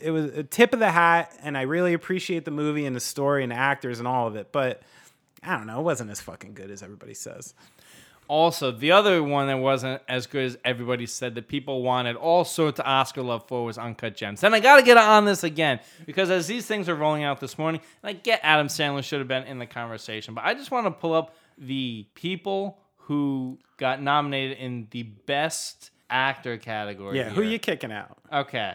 [0.00, 3.00] it was a tip of the hat, and I really appreciate the movie and the
[3.00, 4.50] story and the actors and all of it.
[4.50, 4.82] But
[5.42, 7.54] I don't know, it wasn't as fucking good as everybody says.
[8.26, 12.44] Also, the other one that wasn't as good as everybody said that people wanted all
[12.44, 14.42] sorts of Oscar love for was Uncut Gems.
[14.42, 17.40] And I got to get on this again because as these things are rolling out
[17.40, 20.54] this morning, and I get Adam Sandler should have been in the conversation, but I
[20.54, 27.18] just want to pull up the people who got nominated in the best actor category.
[27.18, 27.50] Yeah, who here.
[27.50, 28.16] you kicking out?
[28.32, 28.74] Okay.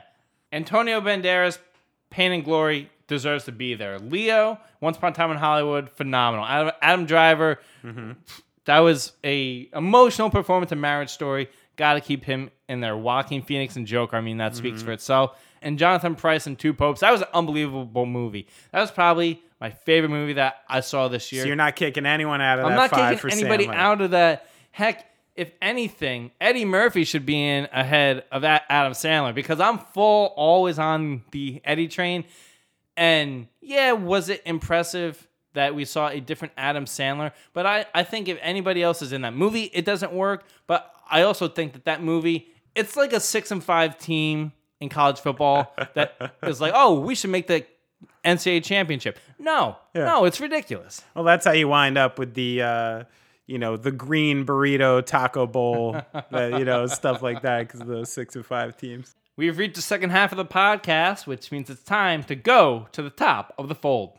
[0.52, 1.58] Antonio Banderas,
[2.10, 4.00] Pain and Glory, deserves to be there.
[4.00, 6.46] Leo, Once Upon a Time in Hollywood, phenomenal.
[6.46, 8.12] Adam, Adam Driver, mm-hmm.
[8.69, 11.49] That was a emotional performance in Marriage Story.
[11.75, 12.95] Got to keep him in there.
[12.95, 14.86] Joaquin Phoenix and Joker, I mean, that speaks mm-hmm.
[14.86, 15.39] for itself.
[15.63, 18.47] And Jonathan Pryce and Two Popes, that was an unbelievable movie.
[18.71, 21.41] That was probably my favorite movie that I saw this year.
[21.41, 23.73] So you're not kicking anyone out of I'm that not five kicking for anybody Sandler.
[23.73, 24.47] out of that.
[24.69, 25.03] Heck,
[25.36, 30.77] if anything, Eddie Murphy should be in ahead of Adam Sandler because I'm full always
[30.77, 32.23] on the Eddie train.
[32.95, 35.27] And yeah, was it impressive
[35.60, 37.34] that we saw a different Adam Sandler?
[37.54, 40.45] But I, I think if anybody else is in that movie, it doesn't work.
[40.67, 44.88] But I also think that that movie, it's like a six and five team in
[44.88, 47.65] college football that is like, oh, we should make the
[48.24, 49.19] NCAA championship.
[49.38, 51.04] No, no, it's ridiculous.
[51.13, 53.04] Well, that's how you wind up with the, uh,
[53.48, 55.93] you know, the green burrito taco bowl,
[56.32, 59.15] that, you know, stuff like that because of those six and five teams.
[59.36, 63.02] We've reached the second half of the podcast, which means it's time to go to
[63.02, 64.17] the top of the fold.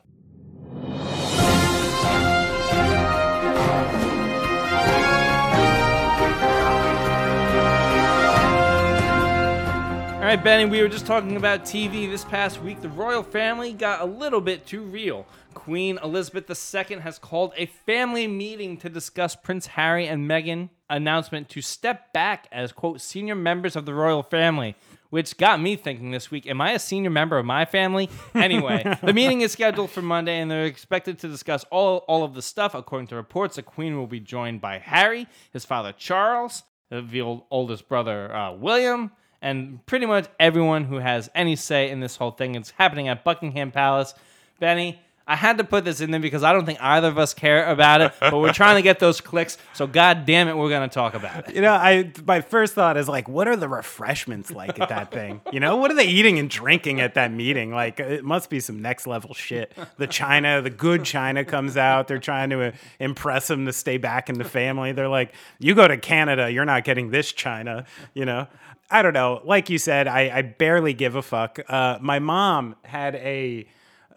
[10.37, 12.81] Right, Benny, we were just talking about TV this past week.
[12.81, 15.27] The royal family got a little bit too real.
[15.55, 21.49] Queen Elizabeth II has called a family meeting to discuss Prince Harry and Meghan announcement
[21.49, 24.77] to step back as quote senior members of the royal family,
[25.09, 28.09] which got me thinking this week, am I a senior member of my family?
[28.33, 32.35] Anyway, the meeting is scheduled for Monday and they're expected to discuss all all of
[32.35, 32.77] the stuff.
[32.77, 37.89] According to reports, the Queen will be joined by Harry, his father Charles, the oldest
[37.89, 39.11] brother uh, William,
[39.43, 42.55] and pretty much everyone who has any say in this whole thing.
[42.55, 44.15] It's happening at Buckingham Palace.
[44.59, 45.01] Benny,
[45.31, 47.65] I had to put this in there because I don't think either of us care
[47.69, 49.59] about it, but we're trying to get those clicks.
[49.75, 51.55] So, god damn it, we're going to talk about it.
[51.55, 55.13] You know, I my first thought is like, what are the refreshments like at that
[55.13, 55.41] thing?
[55.53, 57.71] You know, what are they eating and drinking at that meeting?
[57.71, 59.73] Like, it must be some next level shit.
[59.99, 62.09] The China, the good China comes out.
[62.09, 64.91] They're trying to uh, impress them to stay back in the family.
[64.91, 67.85] They're like, you go to Canada, you're not getting this China.
[68.15, 68.49] You know,
[68.91, 69.41] I don't know.
[69.45, 71.61] Like you said, I, I barely give a fuck.
[71.69, 73.67] Uh, my mom had a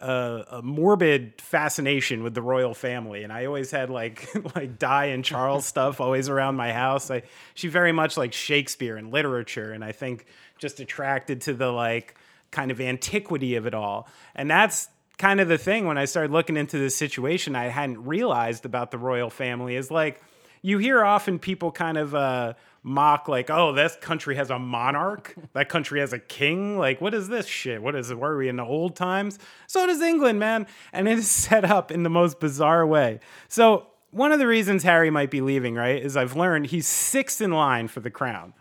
[0.00, 5.06] a, a morbid fascination with the royal family, and I always had like like Di
[5.06, 7.10] and Charles stuff always around my house.
[7.10, 7.22] I
[7.54, 10.26] she very much like Shakespeare and literature, and I think
[10.58, 12.16] just attracted to the like
[12.50, 16.32] kind of antiquity of it all, and that's kind of the thing when I started
[16.32, 20.20] looking into this situation I hadn't realized about the royal family is like
[20.60, 25.34] you hear often people kind of uh, mock like, oh, this country has a monarch,
[25.54, 26.78] that country has a king.
[26.78, 27.82] Like, what is this shit?
[27.82, 28.18] What is it?
[28.18, 29.38] Were we in the old times?
[29.66, 33.18] So does England, man, and it is set up in the most bizarre way.
[33.48, 37.40] So one of the reasons Harry might be leaving, right, is I've learned he's sixth
[37.40, 38.52] in line for the crown.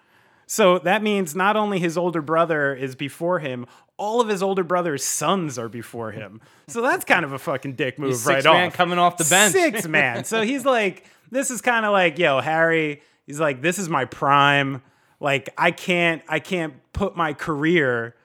[0.47, 3.65] So that means not only his older brother is before him,
[3.97, 6.41] all of his older brother's sons are before him.
[6.67, 8.73] So that's kind of a fucking dick move He's right six man off.
[8.73, 9.51] coming off the bench.
[9.53, 10.23] Six man.
[10.23, 13.01] So he's like, this is kind of like, yo, Harry.
[13.25, 14.81] He's like, this is my prime.
[15.19, 18.15] Like, I can't, I can't put my career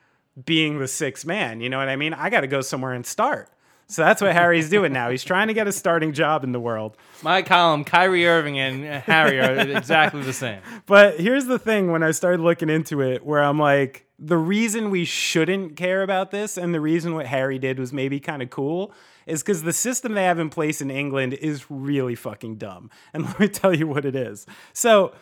[0.45, 1.61] being the sixth man.
[1.61, 2.13] You know what I mean?
[2.13, 3.49] I got to go somewhere and start.
[3.87, 5.09] So that's what Harry's doing now.
[5.09, 6.95] He's trying to get a starting job in the world.
[7.23, 10.61] My column, Kyrie Irving and Harry are exactly the same.
[10.85, 14.91] But here's the thing when I started looking into it, where I'm like, the reason
[14.91, 18.51] we shouldn't care about this and the reason what Harry did was maybe kind of
[18.51, 18.93] cool
[19.29, 22.89] is because the system they have in place in England is really fucking dumb.
[23.13, 24.45] And let me tell you what it is.
[24.73, 25.13] So,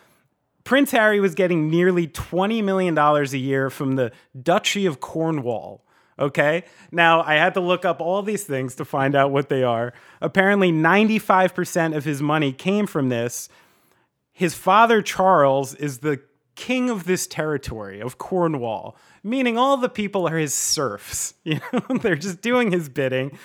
[0.64, 5.82] Prince Harry was getting nearly $20 million a year from the Duchy of Cornwall.
[6.18, 6.64] Okay.
[6.90, 9.94] Now, I had to look up all these things to find out what they are.
[10.20, 13.48] Apparently, 95% of his money came from this.
[14.32, 16.20] His father, Charles, is the
[16.54, 21.34] king of this territory of Cornwall, meaning all the people are his serfs.
[21.44, 23.38] You know, they're just doing his bidding.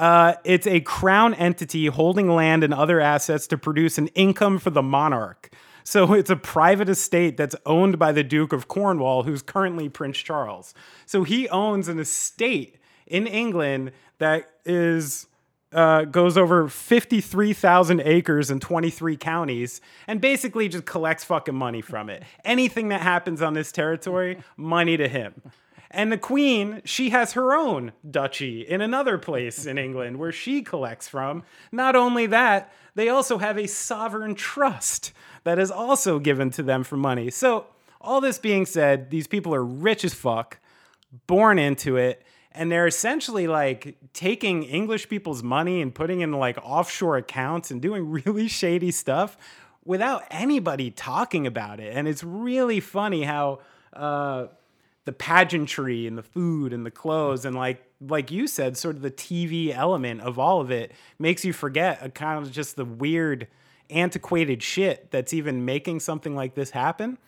[0.00, 4.70] Uh, it's a crown entity holding land and other assets to produce an income for
[4.70, 5.50] the monarch.
[5.84, 10.16] So it's a private estate that's owned by the Duke of Cornwall, who's currently Prince
[10.16, 10.72] Charles.
[11.04, 15.26] So he owns an estate in England that is
[15.72, 22.08] uh, goes over 53,000 acres in 23 counties and basically just collects fucking money from
[22.10, 22.24] it.
[22.44, 25.42] Anything that happens on this territory, money to him.
[25.90, 30.62] And the queen, she has her own duchy in another place in England where she
[30.62, 31.42] collects from.
[31.72, 35.12] Not only that, they also have a sovereign trust
[35.44, 37.30] that is also given to them for money.
[37.30, 37.66] So,
[38.00, 40.58] all this being said, these people are rich as fuck,
[41.26, 42.22] born into it,
[42.52, 47.82] and they're essentially like taking English people's money and putting in like offshore accounts and
[47.82, 49.36] doing really shady stuff
[49.84, 51.94] without anybody talking about it.
[51.94, 53.60] And it's really funny how
[53.92, 54.46] uh,
[55.10, 59.02] the pageantry and the food and the clothes and like like you said, sort of
[59.02, 62.84] the TV element of all of it makes you forget a kind of just the
[62.84, 63.48] weird
[63.90, 67.18] antiquated shit that's even making something like this happen.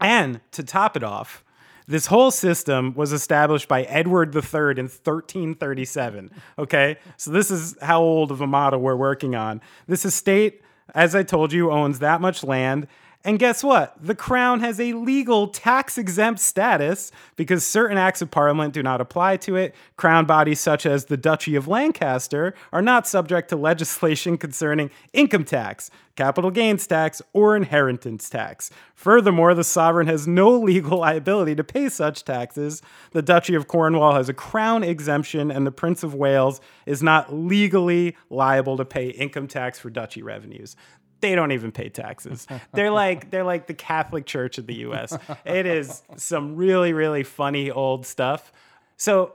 [0.00, 1.44] And to top it off,
[1.86, 6.30] this whole system was established by Edward III in 1337.
[6.58, 9.60] Okay, so this is how old of a model we're working on.
[9.86, 10.62] This estate,
[10.94, 12.86] as I told you, owns that much land
[13.24, 13.94] and guess what?
[14.00, 19.00] The crown has a legal tax exempt status because certain acts of parliament do not
[19.00, 19.74] apply to it.
[19.96, 25.44] Crown bodies such as the Duchy of Lancaster are not subject to legislation concerning income
[25.44, 28.70] tax, capital gains tax, or inheritance tax.
[28.96, 32.82] Furthermore, the sovereign has no legal liability to pay such taxes.
[33.12, 37.32] The Duchy of Cornwall has a crown exemption, and the Prince of Wales is not
[37.32, 40.74] legally liable to pay income tax for duchy revenues
[41.22, 42.46] they don't even pay taxes.
[42.74, 45.16] They're like they're like the Catholic Church of the US.
[45.46, 48.52] It is some really really funny old stuff.
[48.98, 49.34] So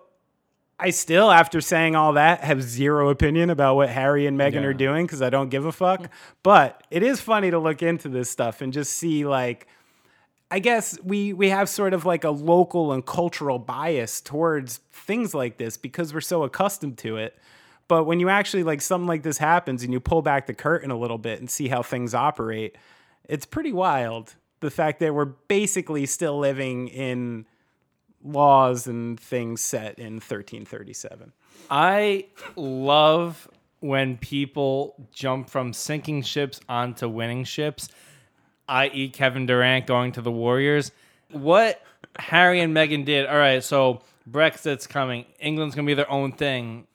[0.80, 4.66] I still after saying all that have zero opinion about what Harry and Meghan Yeah.
[4.66, 6.08] are doing cuz I don't give a fuck.
[6.44, 9.66] But it is funny to look into this stuff and just see like
[10.52, 15.34] I guess we we have sort of like a local and cultural bias towards things
[15.34, 17.36] like this because we're so accustomed to it.
[17.88, 20.92] But when you actually like something like this happens and you pull back the curtain
[20.92, 22.78] a little bit and see how things operate,
[23.28, 24.36] it's pretty wild.
[24.60, 27.46] The fact that we're basically still living in
[28.24, 31.32] laws and things set in 1337.
[31.70, 37.90] I love when people jump from sinking ships onto winning ships,
[38.68, 40.92] i.e., Kevin Durant going to the Warriors.
[41.32, 41.82] What
[42.18, 45.26] Harry and Meghan did, all right, so Brexit's coming.
[45.40, 46.88] England's to be their own thing.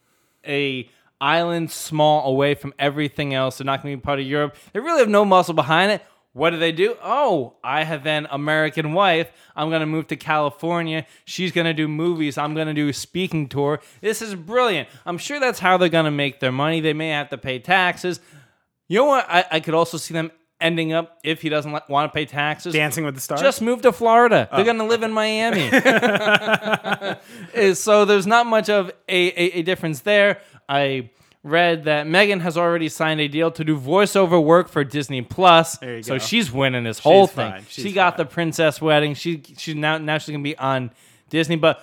[0.47, 0.89] A
[1.21, 3.59] island small away from everything else.
[3.59, 4.57] They're not going to be part of Europe.
[4.73, 6.03] They really have no muscle behind it.
[6.35, 6.97] What do they do?
[7.03, 9.31] Oh, I have an American wife.
[9.55, 11.07] I'm going to move to California.
[11.27, 12.39] She's going to do movies.
[12.39, 13.81] I'm going to do a speaking tour.
[14.01, 14.89] This is brilliant.
[15.05, 16.81] I'm sure that's how they're going to make their money.
[16.81, 18.19] They may have to pay taxes.
[18.89, 19.27] You know what?
[19.29, 22.73] I, I could also see them ending up, if he doesn't want to pay taxes,
[22.73, 23.41] Dancing with the Stars?
[23.41, 24.49] just move to Florida.
[24.51, 24.65] They're oh.
[24.65, 25.69] going to live in Miami.
[27.75, 30.41] So there's not much of a, a, a difference there.
[30.69, 31.11] I
[31.43, 35.79] read that Meghan has already signed a deal to do voiceover work for Disney Plus.
[35.79, 36.19] There you so go.
[36.19, 37.67] she's winning this whole She's thing.
[37.69, 38.27] She got fine.
[38.27, 39.15] the princess wedding.
[39.15, 40.91] She she's now now she's gonna be on
[41.31, 41.57] Disney.
[41.57, 41.83] But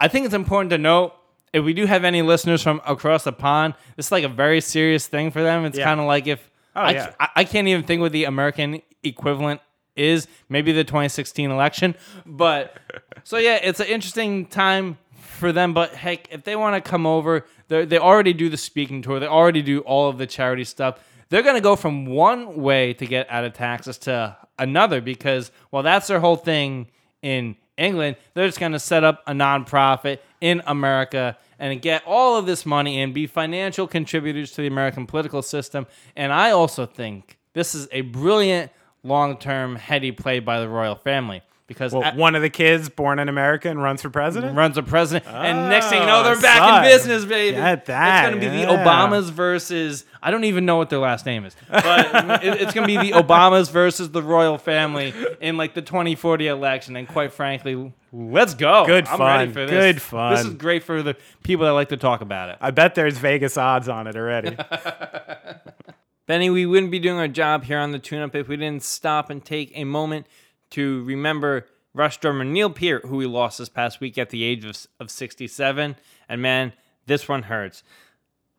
[0.00, 1.14] I think it's important to note
[1.52, 4.60] if we do have any listeners from across the pond, this is like a very
[4.60, 5.64] serious thing for them.
[5.64, 5.84] It's Yeah.
[5.84, 7.12] kind of like if Oh, I, yeah.
[7.20, 9.60] I, I can't even think what the American equivalent
[9.96, 10.26] is.
[10.48, 11.94] Maybe the 2016 election.
[12.26, 12.76] But
[13.22, 15.74] so yeah, it's an interesting time for them.
[15.74, 19.20] But heck, if they want to come over, they they already do the speaking tour.
[19.20, 20.98] They already do all of the charity stuff.
[21.28, 25.82] They're gonna go from one way to get out of taxes to another because well,
[25.82, 26.88] that's their whole thing
[27.22, 28.16] in England.
[28.34, 33.00] They're just gonna set up a nonprofit in America and get all of this money
[33.00, 35.86] and be financial contributors to the American political system.
[36.16, 41.42] And I also think this is a brilliant long-term heady play by the royal family
[41.66, 44.56] because Well, at- one of the kids born in America and runs for president?
[44.56, 46.84] runs a president, and next thing you know, ah, they're Oh, back son.
[46.84, 47.56] in business, baby.
[47.56, 48.70] Get that, It's gonna be the.
[48.72, 52.86] Obamas versus I don't even know what their last name is, but it- it's gonna
[52.86, 56.96] be the Obamas versus the royal family in like the 2040 election.
[56.96, 58.84] And quite frankly, let's go.
[58.86, 59.38] Good I'm fun.
[59.38, 59.70] ready for this.
[59.70, 62.56] Good fun This is great for the people that like to talk about it.
[62.60, 64.56] I bet there's Vegas odds on it already.
[66.26, 68.82] Benny, we wouldn't be doing our job here on the Tune Up if we didn't
[68.82, 70.26] stop and take a moment
[70.74, 74.64] to remember Rush drummer Neil Peart, who we lost this past week at the age
[74.64, 75.96] of, of 67.
[76.28, 76.72] And man,
[77.06, 77.84] this one hurts.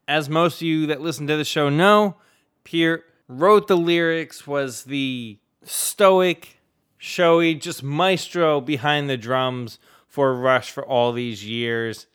[0.08, 2.16] As most of you that listen to the show know,
[2.64, 6.62] Peart wrote the lyrics, was the stoic,
[6.98, 12.08] showy, just maestro behind the drums for Rush for all these years.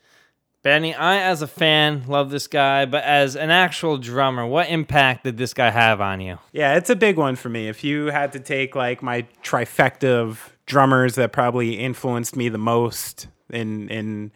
[0.63, 5.23] Benny, I as a fan love this guy, but as an actual drummer, what impact
[5.23, 6.37] did this guy have on you?
[6.51, 7.67] Yeah, it's a big one for me.
[7.67, 12.59] If you had to take like my trifecta of drummers that probably influenced me the
[12.59, 14.31] most in in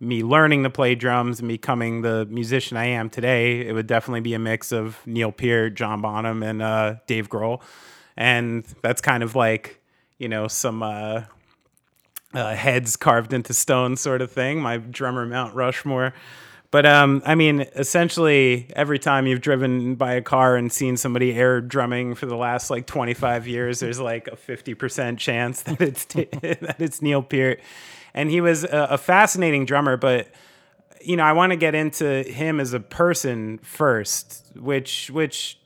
[0.00, 4.20] me learning to play drums and becoming the musician I am today, it would definitely
[4.20, 7.60] be a mix of Neil Peart, John Bonham, and uh, Dave Grohl.
[8.16, 9.80] And that's kind of like,
[10.18, 11.22] you know, some uh,
[12.34, 16.14] uh, heads carved into stone sort of thing, my drummer Mount Rushmore.
[16.70, 21.32] But um, I mean, essentially, every time you've driven by a car and seen somebody
[21.34, 26.04] air drumming for the last like 25 years, there's like a 50% chance that it's
[26.04, 27.60] t- that it's Neil Peart,
[28.12, 29.96] and he was a, a fascinating drummer.
[29.96, 30.28] But
[31.00, 35.57] you know, I want to get into him as a person first, which which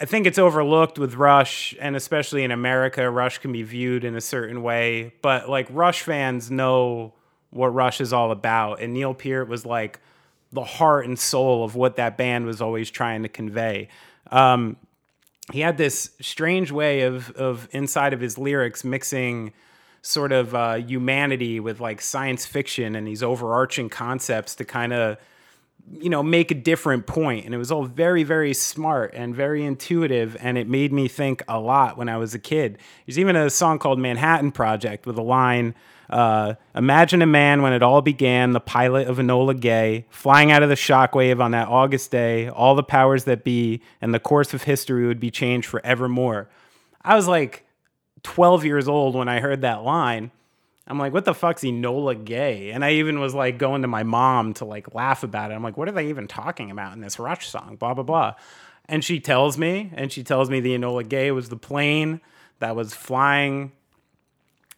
[0.00, 4.14] I think it's overlooked with Rush, and especially in America, Rush can be viewed in
[4.14, 5.12] a certain way.
[5.22, 7.14] But like Rush fans know
[7.50, 10.00] what Rush is all about, and Neil Peart was like
[10.52, 13.88] the heart and soul of what that band was always trying to convey.
[14.30, 14.76] Um,
[15.52, 19.52] he had this strange way of of inside of his lyrics mixing
[20.02, 25.18] sort of uh, humanity with like science fiction and these overarching concepts to kind of
[25.92, 27.44] you know make a different point.
[27.44, 30.36] And it was all very very smart and very intuitive.
[30.40, 32.78] And it made me think a lot when i was a kid.
[33.06, 35.74] There's even a song called manhattan project with a line
[36.10, 40.62] uh, imagine a man when it all began the pilot of enola gay flying out
[40.62, 44.54] of the shockwave on that august day all the powers that be and the course
[44.54, 46.48] of history would be changed forevermore.
[47.02, 47.66] I was like
[48.22, 50.30] 12 years old when i heard that line
[50.88, 52.70] I'm like, what the fuck's Enola Gay?
[52.70, 55.54] And I even was like going to my mom to like laugh about it.
[55.54, 57.76] I'm like, what are they even talking about in this Rush song?
[57.76, 58.34] Blah, blah, blah.
[58.88, 62.22] And she tells me, and she tells me the Enola Gay was the plane
[62.58, 63.72] that was flying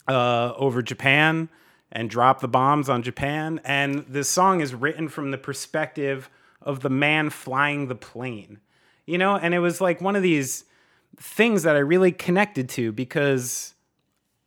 [0.08, 1.48] uh, over Japan
[1.92, 3.60] and dropped the bombs on Japan.
[3.64, 6.28] And this song is written from the perspective
[6.60, 8.58] of the man flying the plane,
[9.06, 9.36] you know?
[9.36, 10.64] And it was like one of these
[11.18, 13.74] things that I really connected to because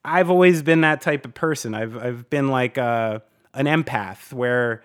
[0.05, 1.73] I've always been that type of person.
[1.73, 3.19] I've I've been like uh,
[3.53, 4.83] an empath where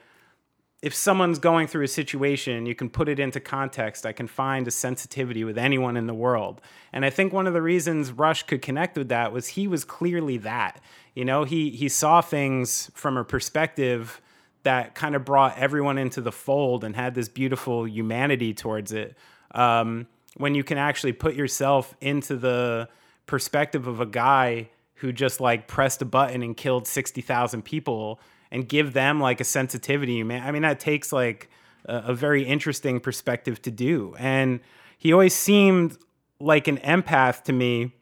[0.80, 4.06] if someone's going through a situation, you can put it into context.
[4.06, 6.60] I can find a sensitivity with anyone in the world.
[6.92, 9.84] And I think one of the reasons Rush could connect with that was he was
[9.84, 10.80] clearly that.
[11.14, 14.20] You know, he he saw things from a perspective
[14.62, 19.16] that kind of brought everyone into the fold and had this beautiful humanity towards it.
[19.52, 20.06] Um,
[20.36, 22.88] when you can actually put yourself into the
[23.26, 24.68] perspective of a guy
[24.98, 28.20] who just like pressed a button and killed 60,000 people
[28.50, 30.46] and give them like a sensitivity, man.
[30.46, 31.48] I mean, that takes like
[31.84, 34.14] a, a, very interesting perspective to do.
[34.18, 34.60] And
[34.96, 35.98] he always seemed
[36.40, 37.92] like an empath to me.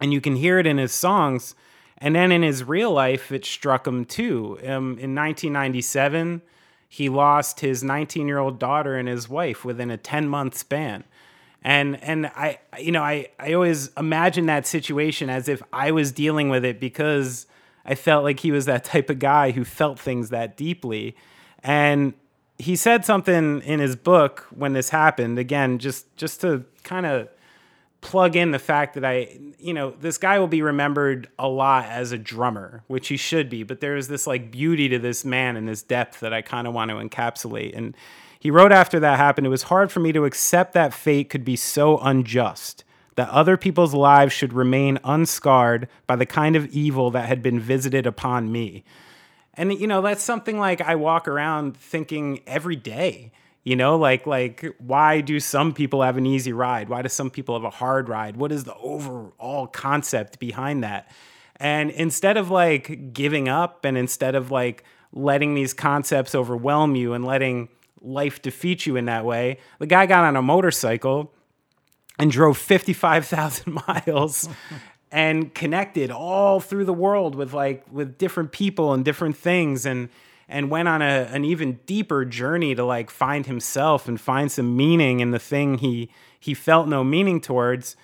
[0.00, 1.54] And you can hear it in his songs.
[1.98, 4.58] And then in his real life, it struck him too.
[4.60, 6.42] Um, in 1997,
[6.88, 11.02] he lost his 19 year old daughter and his wife within a 10 month span
[11.66, 16.12] and and I you know I I always imagine that situation as if I was
[16.12, 17.46] dealing with it because
[17.84, 21.16] I felt like he was that type of guy who felt things that deeply.
[21.64, 22.14] And
[22.56, 27.28] he said something in his book when this happened again just just to kind of
[28.00, 31.86] plug in the fact that I you know this guy will be remembered a lot
[31.86, 35.24] as a drummer which he should be but there is this like beauty to this
[35.24, 37.76] man and this depth that I kind of want to encapsulate.
[37.76, 37.96] And
[38.38, 41.44] he wrote after that happened, it was hard for me to accept that fate could
[41.44, 42.84] be so unjust,
[43.16, 47.58] that other people's lives should remain unscarred by the kind of evil that had been
[47.58, 48.84] visited upon me.
[49.54, 53.32] And you know, that's something like I walk around thinking every day.
[53.64, 56.88] You know, like like why do some people have an easy ride?
[56.88, 58.36] Why do some people have a hard ride?
[58.36, 61.10] What is the overall concept behind that?
[61.56, 67.14] And instead of like giving up and instead of like letting these concepts overwhelm you
[67.14, 67.68] and letting
[68.00, 69.58] life defeat you in that way.
[69.78, 71.32] The guy got on a motorcycle
[72.18, 74.48] and drove 55,000 miles
[75.12, 80.08] and connected all through the world with like with different people and different things and
[80.48, 84.76] and went on a, an even deeper journey to like find himself and find some
[84.76, 87.96] meaning in the thing he he felt no meaning towards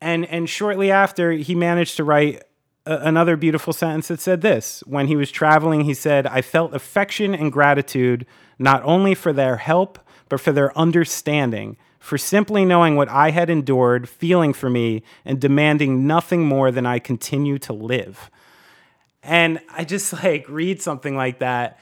[0.00, 2.42] and and shortly after he managed to write
[2.86, 6.74] a, another beautiful sentence that said this when he was traveling he said i felt
[6.74, 8.26] affection and gratitude
[8.62, 9.98] not only for their help,
[10.28, 15.40] but for their understanding, for simply knowing what I had endured, feeling for me, and
[15.40, 18.30] demanding nothing more than I continue to live.
[19.22, 21.78] And I just like read something like that.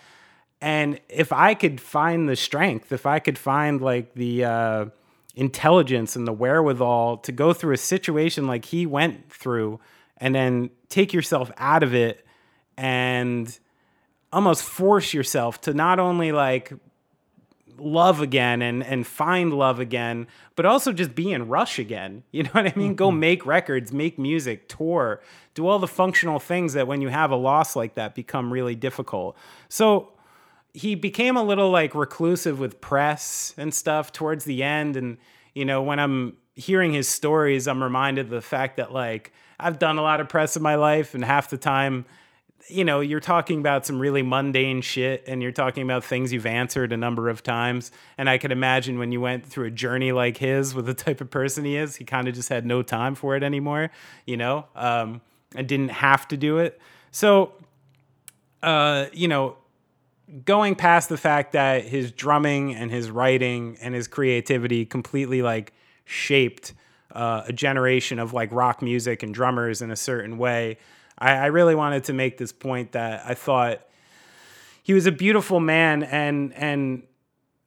[0.61, 4.87] And if I could find the strength, if I could find like the uh,
[5.35, 9.81] intelligence and the wherewithal to go through a situation like he went through
[10.18, 12.26] and then take yourself out of it
[12.76, 13.59] and
[14.33, 16.72] almost force yourself to not only like
[17.78, 22.22] love again and and find love again, but also just be in rush again.
[22.33, 22.95] You know what I mean?
[22.95, 23.20] Go mm-hmm.
[23.20, 25.20] make records, make music, tour,
[25.55, 28.74] do all the functional things that when you have a loss like that become really
[28.74, 29.37] difficult.
[29.68, 30.12] So
[30.72, 35.18] he became a little like reclusive with press and stuff towards the end and
[35.55, 39.78] you know when I'm hearing his stories, I'm reminded of the fact that like I've
[39.78, 42.05] done a lot of press in my life and half the time
[42.69, 46.47] you know, you're talking about some really mundane shit and you're talking about things you've
[46.47, 47.91] answered a number of times.
[48.19, 51.21] And I could imagine when you went through a journey like his with the type
[51.21, 53.91] of person he is, he kind of just had no time for it anymore,
[54.27, 55.21] you know, um,
[55.55, 56.81] and didn't have to do it.
[57.11, 57.53] So,
[58.63, 59.57] uh, you know,
[60.45, 65.73] going past the fact that his drumming and his writing and his creativity completely like
[66.05, 66.75] shaped
[67.13, 70.79] uh, a generation of like rock music and drummers in a certain way
[71.21, 73.81] I, I really wanted to make this point that I thought
[74.83, 77.03] he was a beautiful man and and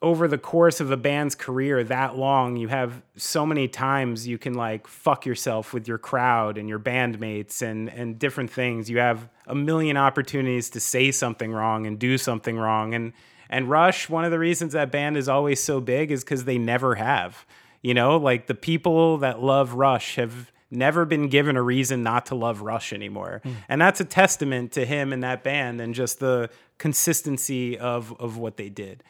[0.03, 4.37] over the course of a band's career that long, you have so many times you
[4.37, 8.89] can like fuck yourself with your crowd and your bandmates and and different things.
[8.89, 12.93] You have a million opportunities to say something wrong and do something wrong.
[12.93, 13.13] And
[13.49, 16.57] and Rush, one of the reasons that band is always so big is because they
[16.57, 17.45] never have.
[17.81, 22.27] You know, like the people that love Rush have never been given a reason not
[22.27, 23.41] to love Rush anymore.
[23.45, 23.55] Mm.
[23.69, 28.37] And that's a testament to him and that band and just the consistency of of
[28.37, 29.03] what they did.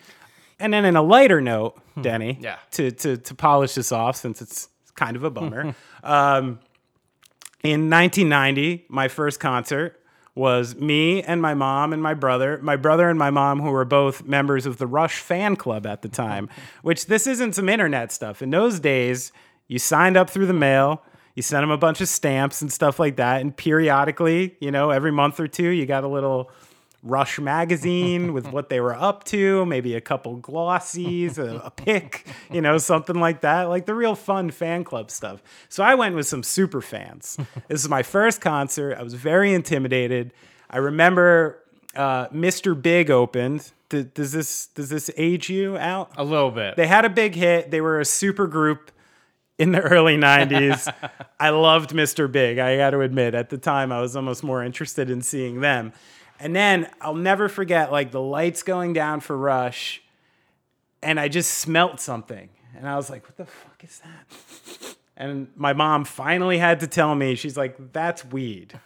[0.59, 2.03] And then in a lighter note, hmm.
[2.03, 2.57] Denny, yeah.
[2.71, 5.75] to, to to polish this off since it's kind of a bummer.
[6.03, 6.59] um,
[7.63, 9.99] in 1990, my first concert
[10.35, 13.85] was me and my mom and my brother, my brother and my mom, who were
[13.85, 16.49] both members of the Rush fan club at the time,
[16.81, 18.41] which this isn't some internet stuff.
[18.41, 19.31] In those days,
[19.67, 21.03] you signed up through the mail
[21.35, 23.41] you send them a bunch of stamps and stuff like that.
[23.41, 26.51] And periodically, you know, every month or two, you got a little
[27.05, 32.25] Rush magazine with what they were up to, maybe a couple glossies, a, a pic,
[32.49, 35.43] you know, something like that, like the real fun fan club stuff.
[35.67, 37.37] So I went with some super fans.
[37.67, 38.95] this is my first concert.
[38.97, 40.33] I was very intimidated.
[40.69, 41.59] I remember
[41.93, 42.79] uh, Mr.
[42.79, 43.73] Big opened.
[43.89, 46.11] does this does this age you out?
[46.15, 46.77] A little bit.
[46.77, 47.69] They had a big hit.
[47.69, 48.91] They were a super group
[49.57, 50.93] in the early 90s.
[51.39, 52.31] I loved Mr.
[52.31, 52.59] Big.
[52.59, 55.93] I got to admit, at the time, I was almost more interested in seeing them.
[56.39, 60.01] And then I'll never forget, like, the lights going down for Rush,
[61.01, 62.49] and I just smelt something.
[62.75, 64.95] And I was like, what the fuck is that?
[65.15, 68.79] And my mom finally had to tell me, she's like, that's weed.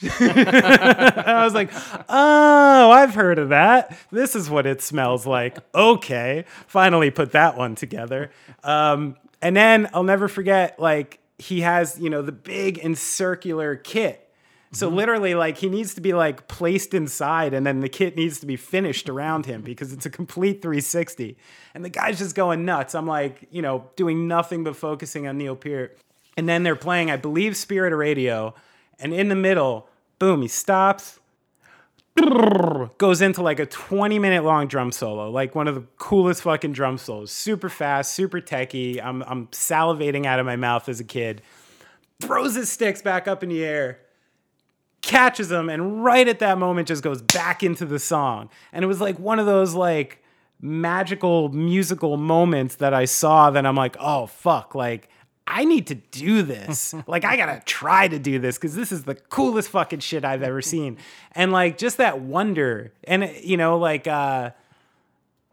[0.20, 1.70] I was like,
[2.08, 3.98] oh, I've heard of that.
[4.12, 5.58] This is what it smells like.
[5.74, 6.44] Okay.
[6.68, 8.30] Finally put that one together.
[8.62, 13.76] Um, and then I'll never forget, like, he has, you know, the big and circular
[13.76, 14.30] kit.
[14.74, 14.96] So mm-hmm.
[14.96, 18.46] literally, like, he needs to be like placed inside, and then the kit needs to
[18.46, 21.36] be finished around him because it's a complete 360.
[21.74, 22.94] And the guy's just going nuts.
[22.94, 25.98] I'm like, you know, doing nothing but focusing on Neil Peart.
[26.38, 28.54] And then they're playing, I believe, Spirit of Radio.
[28.98, 29.88] And in the middle,
[30.18, 31.18] boom, he stops,
[32.98, 36.72] goes into like a 20 minute long drum solo, like one of the coolest fucking
[36.72, 37.32] drum solos.
[37.32, 39.00] Super fast, super techy.
[39.00, 41.42] I'm, I'm salivating out of my mouth as a kid.
[42.20, 44.00] Throws his sticks back up in the air,
[45.00, 48.50] catches them, and right at that moment just goes back into the song.
[48.72, 50.22] And it was like one of those like
[50.60, 55.08] magical musical moments that I saw that I'm like, oh fuck, like
[55.46, 56.94] I need to do this.
[57.06, 60.42] like, I gotta try to do this because this is the coolest fucking shit I've
[60.42, 60.98] ever seen.
[61.32, 64.50] And like, just that wonder, and you know, like uh,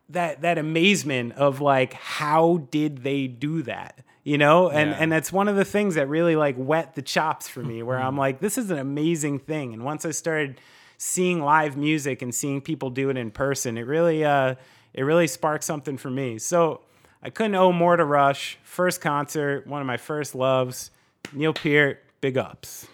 [0.10, 4.00] that that amazement of like, how did they do that?
[4.24, 4.98] You know, and Yeah.
[5.00, 7.98] and that's one of the things that really like wet the chops for me, where
[8.00, 9.74] I'm like, this is an amazing thing.
[9.74, 10.60] And once I started
[10.98, 14.56] seeing live music and seeing people do it in person, it really uh,
[14.94, 16.38] it really sparked something for me.
[16.38, 16.82] So
[17.22, 18.58] I couldn't owe more to Rush.
[18.64, 20.92] First concert, one of my first loves.
[21.34, 22.88] Neil Peart, big ups.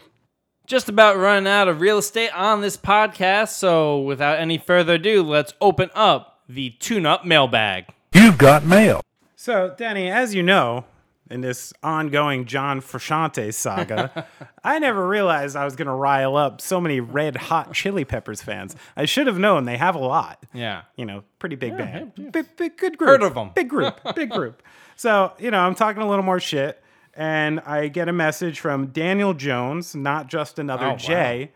[0.65, 5.21] Just about running out of real estate on this podcast, so without any further ado,
[5.21, 7.86] let's open up the tune up mailbag.
[8.13, 9.01] You've got mail.
[9.36, 10.86] So, Danny, as you know,
[11.30, 14.28] in this ongoing John Frusciante saga,
[14.63, 18.41] I never realized I was going to rile up so many red hot chili peppers
[18.41, 18.76] fans.
[18.95, 20.43] I should have known they have a lot.
[20.53, 20.84] Yeah.
[20.95, 22.13] You know, pretty big band.
[22.32, 23.09] Big, big, good group.
[23.09, 23.51] Heard of them?
[23.55, 23.99] Big group.
[24.15, 24.61] Big group.
[24.97, 26.82] So, you know, I'm talking a little more shit.
[27.15, 30.95] And I get a message from Daniel Jones, not just another Oh, wow.
[30.95, 31.51] J,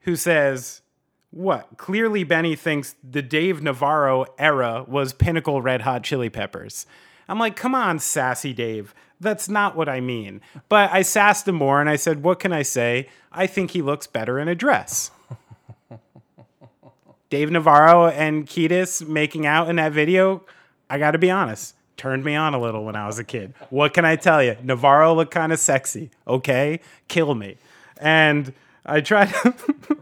[0.00, 0.82] who says,
[1.30, 1.78] What?
[1.78, 6.84] Clearly, Benny thinks the Dave Navarro era was pinnacle red hot chili peppers.
[7.28, 8.94] I'm like, Come on, sassy Dave.
[9.20, 10.40] That's not what I mean.
[10.68, 13.08] But I sassed him more and I said, What can I say?
[13.32, 15.10] I think he looks better in a dress.
[17.30, 20.44] Dave Navarro and Kiedis making out in that video,
[20.88, 23.54] I got to be honest, turned me on a little when I was a kid.
[23.70, 24.56] What can I tell you?
[24.62, 26.10] Navarro looked kind of sexy.
[26.26, 27.56] Okay, kill me.
[27.98, 28.52] And
[28.84, 29.54] I tried to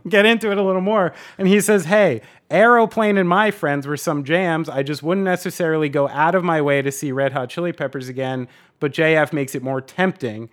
[0.08, 2.20] get into it a little more, and he says, "Hey,
[2.50, 4.68] Aeroplane and my friends were some jams.
[4.68, 8.08] I just wouldn't necessarily go out of my way to see Red Hot Chili Peppers
[8.08, 8.48] again,
[8.80, 10.50] but JF makes it more tempting."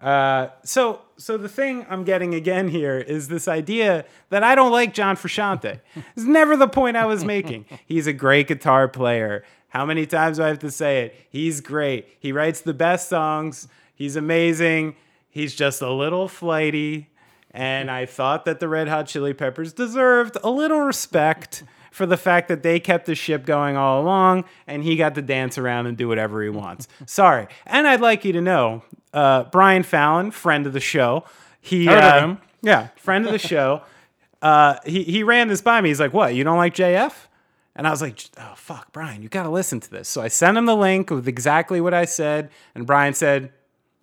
[0.00, 4.72] Uh, so, so the thing I'm getting again here is this idea that I don't
[4.72, 5.80] like John Frusciante.
[6.14, 7.64] it's never the point I was making.
[7.86, 9.42] He's a great guitar player.
[9.68, 11.26] How many times do I have to say it?
[11.30, 12.08] He's great.
[12.18, 13.68] He writes the best songs.
[13.94, 14.96] He's amazing.
[15.28, 17.10] He's just a little flighty.
[17.56, 22.18] And I thought that the Red Hot Chili Peppers deserved a little respect for the
[22.18, 25.86] fact that they kept the ship going all along and he got to dance around
[25.86, 26.86] and do whatever he wants.
[27.06, 27.46] Sorry.
[27.64, 28.84] And I'd like you to know
[29.14, 31.24] uh, Brian Fallon, friend of the show,
[31.58, 32.38] he, Heard of uh, him.
[32.60, 33.80] yeah, friend of the show,
[34.42, 35.88] uh, he, he ran this by me.
[35.88, 37.14] He's like, What, you don't like JF?
[37.74, 40.10] And I was like, Oh, fuck, Brian, you got to listen to this.
[40.10, 42.50] So I sent him the link with exactly what I said.
[42.74, 43.50] And Brian said,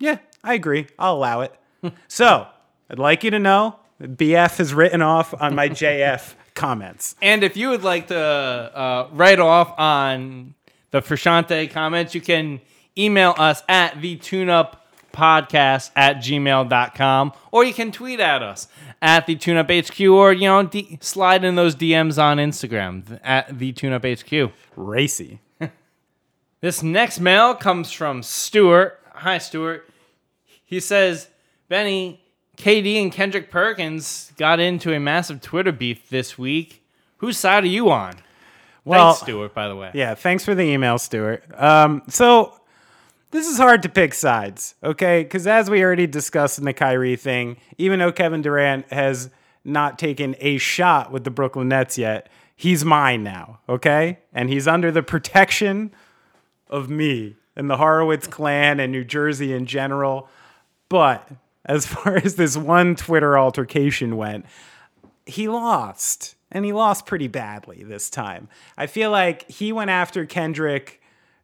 [0.00, 0.88] Yeah, I agree.
[0.98, 1.54] I'll allow it.
[2.08, 2.48] so
[2.90, 7.16] I'd like you to know BF is written off on my JF comments.
[7.22, 10.54] And if you would like to uh, write off on
[10.90, 12.60] the Frusciante comments, you can
[12.96, 14.76] email us at the tuneup
[15.12, 18.66] podcast at gmail.com or you can tweet at us
[19.00, 23.58] at the tuneup hq or, you know, d- slide in those DMs on Instagram at
[23.58, 25.40] the tuneup hq Racy.
[26.60, 28.98] This next mail comes from Stuart.
[29.12, 29.86] Hi, Stuart.
[30.64, 31.28] He says,
[31.68, 32.23] Benny,
[32.56, 36.82] KD and Kendrick Perkins got into a massive Twitter beef this week.
[37.18, 38.14] Whose side are you on?
[38.84, 39.90] Well, Thanks, Stuart, by the way.
[39.94, 41.44] Yeah, thanks for the email, Stuart.
[41.56, 42.60] Um, so
[43.30, 45.22] this is hard to pick sides, okay?
[45.22, 49.30] Because as we already discussed in the Kyrie thing, even though Kevin Durant has
[49.64, 54.18] not taken a shot with the Brooklyn Nets yet, he's mine now, okay?
[54.32, 55.92] And he's under the protection
[56.68, 60.28] of me and the Horowitz clan and New Jersey in general.
[60.88, 61.28] But
[61.64, 64.46] as far as this one Twitter altercation went,
[65.26, 68.48] he lost and he lost pretty badly this time.
[68.76, 71.00] I feel like he went after Kendrick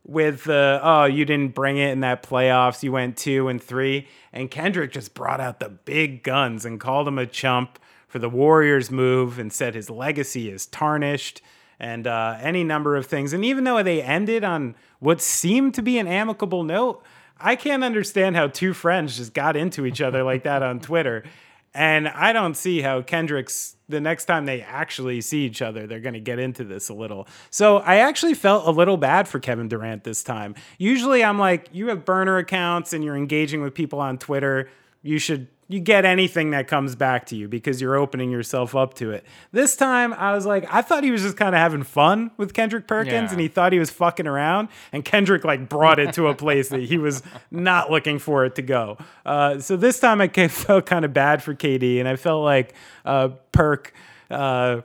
[0.06, 2.82] with the oh you didn't bring it in that playoffs.
[2.82, 7.08] You went 2 and 3 and Kendrick just brought out the big guns and called
[7.08, 11.42] him a chump for the Warriors move and said his legacy is tarnished
[11.78, 13.32] and uh, any number of things.
[13.32, 17.02] And even though they ended on what seemed to be an amicable note
[17.40, 21.24] I can't understand how two friends just got into each other like that on Twitter.
[21.72, 26.00] And I don't see how Kendrick's the next time they actually see each other, they're
[26.00, 27.26] going to get into this a little.
[27.50, 30.54] So I actually felt a little bad for Kevin Durant this time.
[30.78, 34.68] Usually I'm like, you have burner accounts and you're engaging with people on Twitter.
[35.02, 38.94] You should you get anything that comes back to you because you're opening yourself up
[38.94, 39.24] to it.
[39.52, 42.52] This time I was like, I thought he was just kind of having fun with
[42.54, 43.30] Kendrick Perkins Yeah.
[43.30, 46.70] and he thought he was fucking around and Kendrick like brought it to a place
[46.70, 48.98] that he was not looking for it to go.
[49.24, 52.74] Uh, so this time I felt kind of bad for KD and I felt like
[53.04, 53.92] uh, Perk
[54.28, 54.80] uh,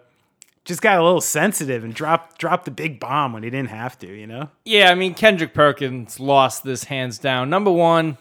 [0.65, 3.97] just got a little sensitive and dropped dropped the big bomb when he didn't have
[3.99, 4.49] to, you know?
[4.65, 7.49] Yeah, I mean, Kendrick Perkins lost this hands down.
[7.49, 8.17] Number one,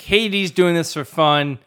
[0.00, 1.58] KD's doing this for fun.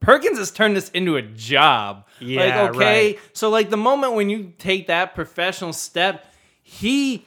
[0.00, 2.06] Perkins has turned this into a job.
[2.20, 2.78] Yeah, like, okay.
[2.78, 3.18] right.
[3.32, 6.24] So, like, the moment when you take that professional step,
[6.62, 7.24] he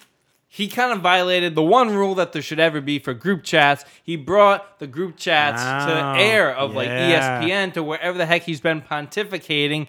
[0.47, 3.83] he kind of violated the one rule that there should ever be for group chats.
[4.03, 6.91] He brought the group chats Oh, to air of like E.
[6.91, 9.87] ESPN to wherever the heck he's been pontificating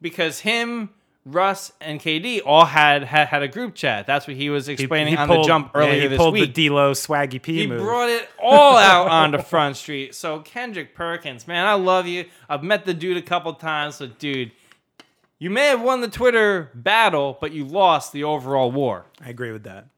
[0.00, 0.90] because him,
[1.26, 4.06] Russ, and KD all had had, had a group chat.
[4.06, 6.46] That's what he was explaining on the jump earlier yeah, he pulled week.
[6.46, 7.80] the D-Lo swaggy P he move.
[7.80, 10.14] brought it all out onto Front Street.
[10.14, 12.26] So Kendrick Perkins, man, I love you.
[12.48, 14.52] I've met the dude a couple times, but dude,
[15.40, 19.06] you may have won the Twitter battle, but you lost the overall war.
[19.20, 19.88] I agree with that.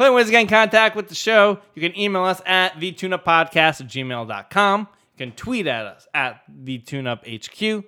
[0.00, 1.60] Of ways to get in contact with the show.
[1.74, 4.80] You can email us at thetuneuppodcast at gmail.com.
[4.80, 7.84] You can tweet at us at thetuneuphq.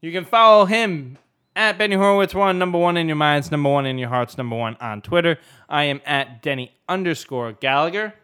[0.00, 1.18] You can follow him
[1.56, 4.56] at Benny Horowitz one, number one in your minds, number one in your hearts, number
[4.56, 5.38] one on Twitter.
[5.68, 8.14] I am at Denny underscore Gallagher.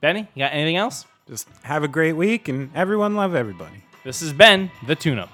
[0.00, 1.04] Benny, you got anything else?
[1.28, 3.82] Just have a great week and everyone love everybody.
[4.04, 5.30] This has been The Tune Up.